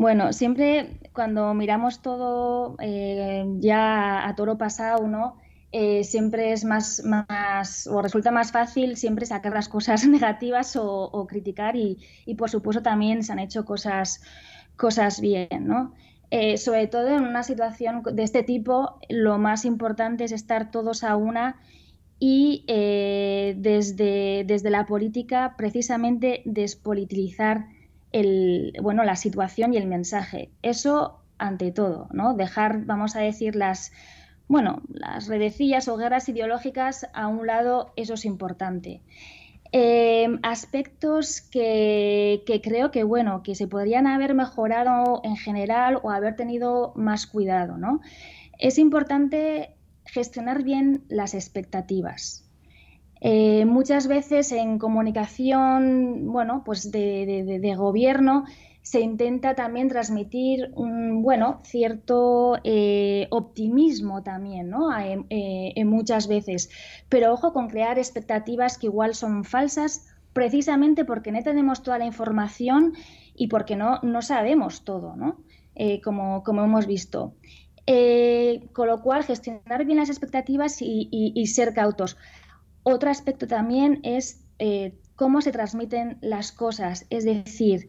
Bueno, 0.00 0.32
siempre 0.32 0.98
cuando 1.12 1.52
miramos 1.52 2.00
todo 2.00 2.74
eh, 2.80 3.44
ya 3.58 4.26
a 4.26 4.34
toro 4.34 4.56
pasado, 4.56 5.06
¿no? 5.06 5.36
Eh, 5.72 6.04
siempre 6.04 6.52
es 6.52 6.64
más, 6.64 7.04
más, 7.04 7.86
o 7.86 8.00
resulta 8.00 8.30
más 8.30 8.50
fácil 8.50 8.96
siempre 8.96 9.26
sacar 9.26 9.52
las 9.52 9.68
cosas 9.68 10.06
negativas 10.08 10.74
o, 10.76 11.26
criticar 11.28 11.76
y, 11.76 11.98
por 12.38 12.48
supuesto 12.48 12.82
también 12.82 13.22
se 13.22 13.32
han 13.32 13.40
hecho 13.40 13.66
cosas, 13.66 14.22
cosas 14.74 15.20
bien, 15.20 15.66
¿no? 15.66 15.92
Eh, 16.30 16.56
sobre 16.56 16.86
todo 16.86 17.08
en 17.08 17.24
una 17.24 17.42
situación 17.42 18.02
de 18.02 18.22
este 18.22 18.42
tipo, 18.42 18.98
lo 19.10 19.36
más 19.36 19.66
importante 19.66 20.24
es 20.24 20.32
estar 20.32 20.70
todos 20.70 21.04
a 21.04 21.14
una 21.16 21.60
y 22.18 22.64
desde, 22.66 24.44
desde 24.46 24.70
la 24.70 24.86
política 24.86 25.56
precisamente 25.58 26.40
despolitizar 26.46 27.66
bueno, 28.82 29.04
la 29.04 29.16
situación 29.16 29.74
y 29.74 29.76
el 29.76 29.86
mensaje. 29.86 30.50
Eso 30.62 31.20
ante 31.38 31.72
todo, 31.72 32.08
¿no? 32.12 32.34
Dejar, 32.34 32.84
vamos 32.84 33.16
a 33.16 33.20
decir, 33.20 33.56
las 33.56 33.92
bueno, 34.48 34.82
las 34.88 35.28
redecillas 35.28 35.86
o 35.86 35.96
guerras 35.96 36.28
ideológicas 36.28 37.06
a 37.12 37.28
un 37.28 37.46
lado, 37.46 37.92
eso 37.94 38.14
es 38.14 38.24
importante. 38.24 39.00
Em, 39.72 40.40
aspectos 40.42 41.40
que, 41.40 42.42
creo 42.64 42.90
que 42.90 43.04
bueno 43.04 43.44
que 43.44 43.54
se 43.54 43.68
podrían 43.68 44.08
haber 44.08 44.34
mejorado 44.34 45.20
en 45.22 45.36
general 45.36 46.00
o 46.02 46.10
haber 46.10 46.34
tenido 46.34 46.92
más 46.96 47.28
cuidado 47.28 47.78
¿no? 47.78 48.00
es 48.58 48.78
importante 48.78 49.76
gestionar 50.06 50.64
bien 50.64 51.04
las 51.08 51.34
expectativas 51.34 52.49
eh, 53.20 53.66
muchas 53.66 54.06
veces 54.06 54.50
en 54.52 54.78
comunicación 54.78 56.32
bueno 56.32 56.62
pues 56.64 56.90
de, 56.90 57.74
gobierno 57.76 58.44
se 58.82 59.00
intenta 59.00 59.54
también 59.54 59.88
transmitir 59.88 60.70
un, 60.74 61.22
bueno, 61.22 61.60
cierto 61.64 62.56
eh, 62.64 63.28
optimismo 63.30 64.22
también, 64.22 64.70
¿no? 64.70 64.88
Eh, 64.98 65.84
muchas 65.84 66.28
veces. 66.28 66.70
Pero 67.10 67.34
ojo 67.34 67.52
con 67.52 67.68
crear 67.68 67.98
expectativas 67.98 68.78
que 68.78 68.86
igual 68.86 69.14
son 69.14 69.44
falsas 69.44 70.08
precisamente 70.32 71.04
porque 71.04 71.30
no 71.30 71.42
tenemos 71.42 71.82
toda 71.82 71.98
la 71.98 72.06
información 72.06 72.94
y 73.34 73.48
porque 73.48 73.76
no, 73.76 74.00
no 74.02 74.22
sabemos 74.22 74.82
todo, 74.82 75.14
¿no? 75.14 75.36
como, 76.02 76.42
como 76.42 76.64
hemos 76.64 76.86
visto. 76.86 77.34
con 78.72 78.86
lo 78.88 79.02
cual, 79.02 79.24
gestionar 79.24 79.84
bien 79.84 79.98
las 79.98 80.08
expectativas 80.08 80.78
y, 80.80 81.46
ser 81.46 81.74
cautos. 81.74 82.16
Otro 82.82 83.10
aspecto 83.10 83.46
también 83.46 84.00
es 84.02 84.44
cómo 85.16 85.40
se 85.40 85.52
transmiten 85.52 86.18
las 86.20 86.52
cosas, 86.52 87.06
es 87.10 87.24
decir, 87.24 87.88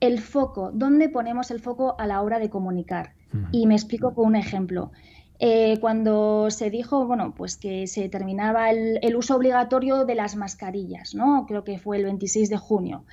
el 0.00 0.18
foco, 0.18 0.72
dónde 0.72 1.08
ponemos 1.08 1.52
el 1.52 1.60
foco 1.60 1.94
a 1.98 2.08
la 2.08 2.22
hora 2.22 2.40
de 2.40 2.50
comunicar. 2.50 3.14
Y 3.50 3.66
me 3.66 3.74
explico 3.74 4.14
con 4.14 4.26
un 4.26 4.36
ejemplo. 4.36 4.90
Eh, 5.38 5.78
cuando 5.80 6.50
se 6.50 6.70
dijo, 6.70 7.06
bueno, 7.06 7.34
pues 7.36 7.56
que 7.56 7.86
se 7.86 8.08
terminaba 8.08 8.70
el, 8.70 9.16
uso 9.16 9.36
obligatorio 9.36 10.04
de 10.04 10.14
las 10.14 10.36
mascarillas, 10.36 11.14
¿no? 11.14 11.46
Creo 11.46 11.64
que 11.64 11.78
fue 11.78 11.96
el 11.96 12.04
26 12.04 12.50
de 12.50 12.56
junio. 12.56 13.04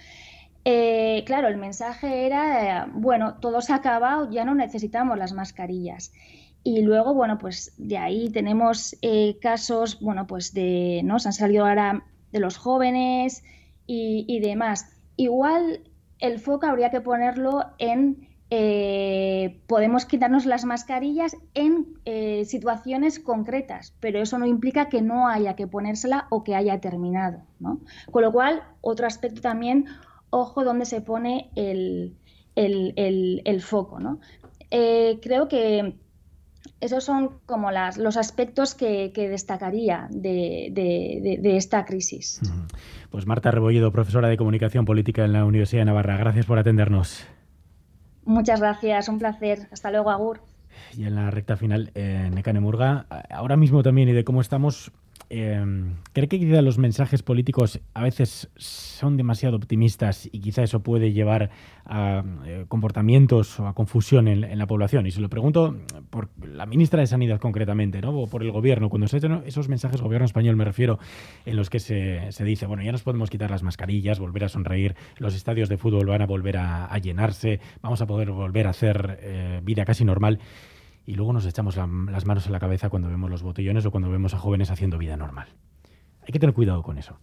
Eh, 0.65 1.23
claro, 1.25 1.47
el 1.47 1.57
mensaje 1.57 2.25
era, 2.25 2.89
bueno, 2.93 3.35
todo 3.39 3.61
se 3.61 3.73
ha 3.73 3.77
acabado, 3.77 4.29
ya 4.29 4.45
no 4.45 4.55
necesitamos 4.55 5.17
las 5.17 5.33
mascarillas. 5.33 6.11
Y 6.63 6.81
luego, 6.81 7.13
bueno, 7.13 7.37
pues 7.37 7.73
de 7.77 7.97
ahí 7.97 8.29
tenemos 8.29 8.95
eh, 9.01 9.37
casos, 9.41 9.99
bueno, 10.01 10.27
pues 10.27 10.53
de, 10.53 11.01
¿no? 11.03 11.19
Se 11.19 11.29
han 11.29 11.33
salido 11.33 11.65
ahora 11.65 12.03
de 12.31 12.39
los 12.39 12.57
jóvenes 12.57 13.43
y, 13.87 14.39
demás. 14.41 14.85
Igual 15.15 15.81
el 16.19 16.39
foco 16.39 16.67
habría 16.67 16.91
que 16.91 17.01
ponerlo 17.01 17.65
en 17.79 18.27
eh, 18.51 19.61
podemos 19.67 20.05
quitarnos 20.05 20.45
las 20.45 20.65
mascarillas 20.65 21.35
en 21.53 21.87
eh, 22.05 22.45
situaciones 22.45 23.19
concretas, 23.19 23.95
pero 23.99 24.19
eso 24.19 24.39
no 24.39 24.47
implica 24.47 24.89
que 24.89 25.01
no 25.01 25.27
haya 25.27 25.55
que 25.55 25.67
ponérsela 25.67 26.27
o 26.29 26.43
que 26.43 26.55
haya 26.55 26.79
terminado. 26.81 27.41
¿no? 27.59 27.79
Con 28.11 28.23
lo 28.23 28.31
cual, 28.31 28.63
otro 28.81 29.07
aspecto 29.07 29.41
también, 29.41 29.85
ojo 30.29 30.63
donde 30.63 30.85
se 30.85 31.01
pone 31.01 31.49
el, 31.55 32.15
foco. 33.61 33.99
¿no? 33.99 34.19
Eh, 34.71 35.19
creo 35.21 35.47
que 35.47 35.95
esos 36.81 37.03
son 37.03 37.39
como 37.45 37.71
las, 37.71 37.97
los 37.97 38.17
aspectos 38.17 38.75
que, 38.75 39.11
destacaría 39.15 40.07
de, 40.11 41.39
esta 41.43 41.85
crisis. 41.85 42.41
Pues 43.09 43.25
Marta 43.25 43.51
Rebolledo, 43.51 43.91
profesora 43.91 44.29
de 44.29 44.37
Comunicación 44.37 44.85
Política 44.85 45.25
en 45.25 45.33
la 45.33 45.45
Universidad 45.45 45.81
de 45.81 45.85
Navarra, 45.85 46.17
gracias 46.17 46.45
por 46.45 46.59
atendernos. 46.59 47.25
Muchas 48.25 48.59
gracias, 48.59 49.09
un 49.09 49.19
placer. 49.19 49.67
Hasta 49.71 49.91
luego, 49.91 50.11
Agur. 50.11 50.41
Y 50.95 51.03
en 51.03 51.15
la 51.15 51.31
recta 51.31 51.57
final, 51.57 51.91
eh, 51.95 52.29
Murga, 52.59 53.05
ahora 53.29 53.57
mismo 53.57 53.83
también 53.83 54.09
y 54.09 54.13
de 54.13 54.23
cómo 54.23 54.41
estamos, 54.41 54.91
eh, 55.29 55.63
¿Cree 56.13 56.27
que 56.27 56.39
quizá 56.39 56.61
los 56.61 56.79
mensajes 56.79 57.21
políticos 57.21 57.79
a 57.93 58.01
veces 58.01 58.49
son 58.55 59.15
demasiado 59.15 59.57
optimistas 59.57 60.27
y 60.31 60.39
quizá 60.39 60.63
eso 60.63 60.81
puede 60.81 61.13
llevar 61.13 61.51
a 61.85 62.23
eh, 62.45 62.65
comportamientos 62.67 63.59
o 63.59 63.67
a 63.67 63.73
confusión 63.73 64.27
en, 64.27 64.57
la 64.57 64.65
población? 64.65 65.05
Y 65.05 65.11
se 65.11 65.21
lo 65.21 65.29
pregunto 65.29 65.77
por 66.09 66.29
la 66.43 66.65
ministra 66.65 67.01
de 67.01 67.07
Sanidad 67.07 67.39
concretamente, 67.39 68.01
¿no? 68.01 68.09
o 68.09 68.27
por 68.27 68.41
el 68.41 68.51
gobierno. 68.51 68.89
Cuando 68.89 69.07
se 69.07 69.17
hacen 69.17 69.43
esos 69.45 69.69
mensajes, 69.69 70.01
gobierno 70.01 70.25
español 70.25 70.55
me 70.55 70.65
refiero, 70.65 70.97
en 71.45 71.55
los 71.55 71.69
que 71.69 71.79
se, 71.79 72.31
se, 72.31 72.43
dice, 72.43 72.65
bueno, 72.65 72.81
ya 72.81 72.91
nos 72.91 73.03
podemos 73.03 73.29
quitar 73.29 73.51
las 73.51 73.61
mascarillas, 73.61 74.19
volver 74.19 74.45
a 74.45 74.49
sonreír, 74.49 74.95
los 75.17 75.35
estadios 75.35 75.69
de 75.69 75.77
fútbol 75.77 76.07
van 76.07 76.23
a 76.23 76.25
volver 76.25 76.57
a, 76.57 76.97
llenarse, 76.97 77.59
vamos 77.81 78.01
a 78.01 78.07
poder 78.07 78.31
volver 78.31 78.67
a 78.67 78.71
hacer 78.71 79.19
eh, 79.21 79.61
vida 79.63 79.85
casi 79.85 80.03
normal 80.03 80.39
y 81.09 81.15
luego 81.15 81.33
nos 81.33 81.47
echamos 81.47 81.75
las 81.75 82.25
manos 82.27 82.45
en 82.45 82.51
la 82.51 82.59
cabeza 82.59 82.91
cuando 82.91 83.09
vemos 83.09 83.31
los 83.31 83.41
botellones 83.41 83.83
o 83.83 83.89
cuando 83.89 84.11
vemos 84.11 84.35
a 84.35 84.37
jóvenes 84.37 84.69
haciendo 84.69 84.99
vida 84.99 85.17
normal. 85.17 85.47
Hay 86.21 86.31
que 86.31 86.37
tener 86.37 86.53
cuidado 86.53 86.83
con 86.83 86.99
eso. 86.99 87.17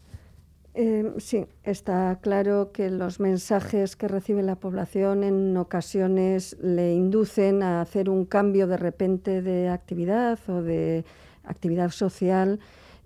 Eh, 0.75 1.12
sí, 1.18 1.46
está 1.62 2.18
claro 2.20 2.72
que 2.72 2.90
los 2.90 3.20
mensajes 3.20 3.94
que 3.94 4.09
recibe 4.09 4.42
la 4.42 4.57
población 4.57 5.22
en 5.22 5.57
ocasiones 5.57 6.57
le 6.61 6.94
inducen 6.94 7.62
a 7.62 7.81
hacer 7.81 8.11
un 8.11 8.25
cambio 8.25 8.66
de 8.66 8.77
repente 8.77 9.40
de 9.40 9.68
actividad 9.68 10.40
o 10.49 10.62
de 10.62 11.05
actividad 11.44 11.90
social 11.90 12.59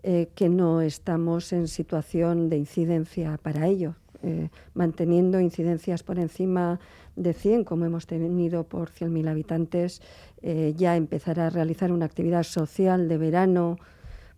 eh, 0.02 0.30
que 0.34 0.48
no 0.48 0.80
estamos 0.80 1.52
en 1.52 1.68
situación 1.68 2.48
de 2.48 2.56
incidencia 2.56 3.38
para 3.42 3.66
ello. 3.66 3.96
Eh, 4.22 4.50
manteniendo 4.74 5.40
incidencias 5.40 6.02
por 6.02 6.18
encima 6.18 6.78
de 7.16 7.32
100, 7.32 7.64
como 7.64 7.86
hemos 7.86 8.06
tenido 8.06 8.64
por 8.64 8.90
100.000 8.90 9.28
habitantes, 9.28 10.02
eh, 10.42 10.74
ya 10.76 10.96
empezar 10.96 11.40
a 11.40 11.48
realizar 11.48 11.90
una 11.90 12.04
actividad 12.04 12.42
social 12.42 13.08
de 13.08 13.16
verano, 13.16 13.78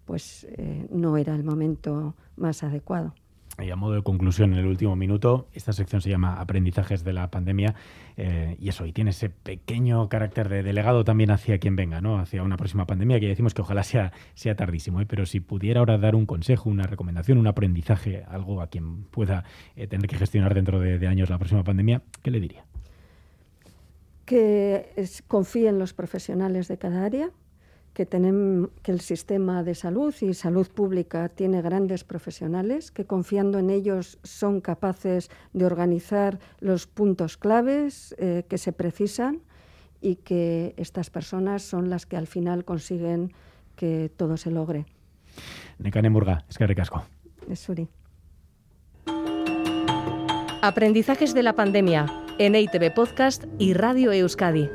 pues 0.05 0.47
eh, 0.51 0.87
no 0.91 1.17
era 1.17 1.35
el 1.35 1.43
momento 1.43 2.15
más 2.37 2.63
adecuado. 2.63 3.15
Y 3.63 3.71
a 3.71 3.77
modo 3.77 3.95
de 3.95 4.03
conclusión, 4.03 4.53
en 4.53 4.59
el 4.59 4.67
último 4.67 4.97
minuto, 4.97 5.49
esta 5.53 5.73
sección 5.73 6.01
se 6.01 6.11
llama 6.11 6.41
Aprendizajes 6.41 7.05
de 7.05 7.13
la 7.13 7.31
pandemia 7.31 7.75
eh, 8.17 8.57
y 8.59 8.69
eso, 8.69 8.87
y 8.87 8.93
tiene 8.93 9.11
ese 9.11 9.31
pequeño 9.31 10.09
carácter 10.09 10.49
de 10.49 10.63
delegado 10.63 11.05
también 11.05 11.31
hacia 11.31 11.59
quien 11.59 11.77
venga, 11.77 12.01
¿no? 12.01 12.19
hacia 12.19 12.43
una 12.43 12.57
próxima 12.57 12.87
pandemia, 12.87 13.21
que 13.21 13.29
decimos 13.29 13.55
que 13.55 13.63
ojalá 13.63 13.83
sea, 13.83 14.13
sea 14.35 14.57
tardísimo, 14.57 15.01
¿eh? 15.01 15.07
pero 15.07 15.27
si 15.27 15.41
pudiera 15.41 15.81
ahora 15.81 15.99
dar 15.99 16.15
un 16.15 16.27
consejo, 16.27 16.71
una 16.71 16.85
recomendación, 16.85 17.39
un 17.39 17.47
aprendizaje, 17.47 18.25
algo 18.29 18.61
a 18.61 18.67
quien 18.67 19.05
pueda 19.05 19.45
eh, 19.77 19.87
tener 19.87 20.09
que 20.09 20.17
gestionar 20.17 20.55
dentro 20.55 20.81
de, 20.81 21.07
años 21.07 21.31
la 21.31 21.39
próxima 21.39 21.65
pandemia, 21.65 22.03
¿qué 22.23 22.31
le 22.31 22.41
diría? 22.41 22.65
Que 24.25 25.09
confíe 25.27 25.69
en 25.69 25.79
los 25.79 25.95
profesionales 25.95 26.69
de 26.69 26.79
cada 26.79 27.05
área, 27.05 27.31
que, 27.95 28.07
tenemos, 28.07 28.71
que 28.83 28.93
el 28.93 29.01
sistema 29.01 29.63
de 29.63 29.75
salud 29.75 30.15
y 30.21 30.35
salud 30.35 30.69
pública 30.69 31.29
tiene 31.29 31.63
grandes 31.63 32.05
profesionales 32.05 32.91
que 32.91 33.05
confiando 33.05 33.59
en 33.59 33.71
ellos 33.71 34.19
son 34.23 34.61
capaces 34.61 35.31
de 35.53 35.67
organizar 35.67 36.39
los 36.61 36.87
puntos 36.87 37.37
claves 37.37 38.15
eh, 38.19 38.45
que 38.49 38.59
se 38.59 38.73
precisan 38.73 39.43
y 40.01 40.17
que 40.17 40.75
estas 40.77 41.11
personas 41.11 41.63
son 41.63 41.91
las 41.91 42.07
que 42.07 42.17
al 42.17 42.27
final 42.27 42.65
consiguen 42.65 43.33
que 43.77 44.11
todo 44.17 44.37
se 44.37 44.51
logre. 44.51 44.87
Nekane 45.79 46.11
Murga, 46.11 46.45
es 46.49 46.59
que 46.59 46.67
ricasco. 46.67 47.05
Suri. 47.55 47.89
Aprendizajes 50.63 51.35
de 51.35 51.43
la 51.43 51.55
pandemia 51.55 52.07
en 52.39 52.55
EITV 52.55 52.95
Podcast 52.95 53.45
y 53.59 53.75
Radio 53.75 54.13
Euskadi. 54.13 54.69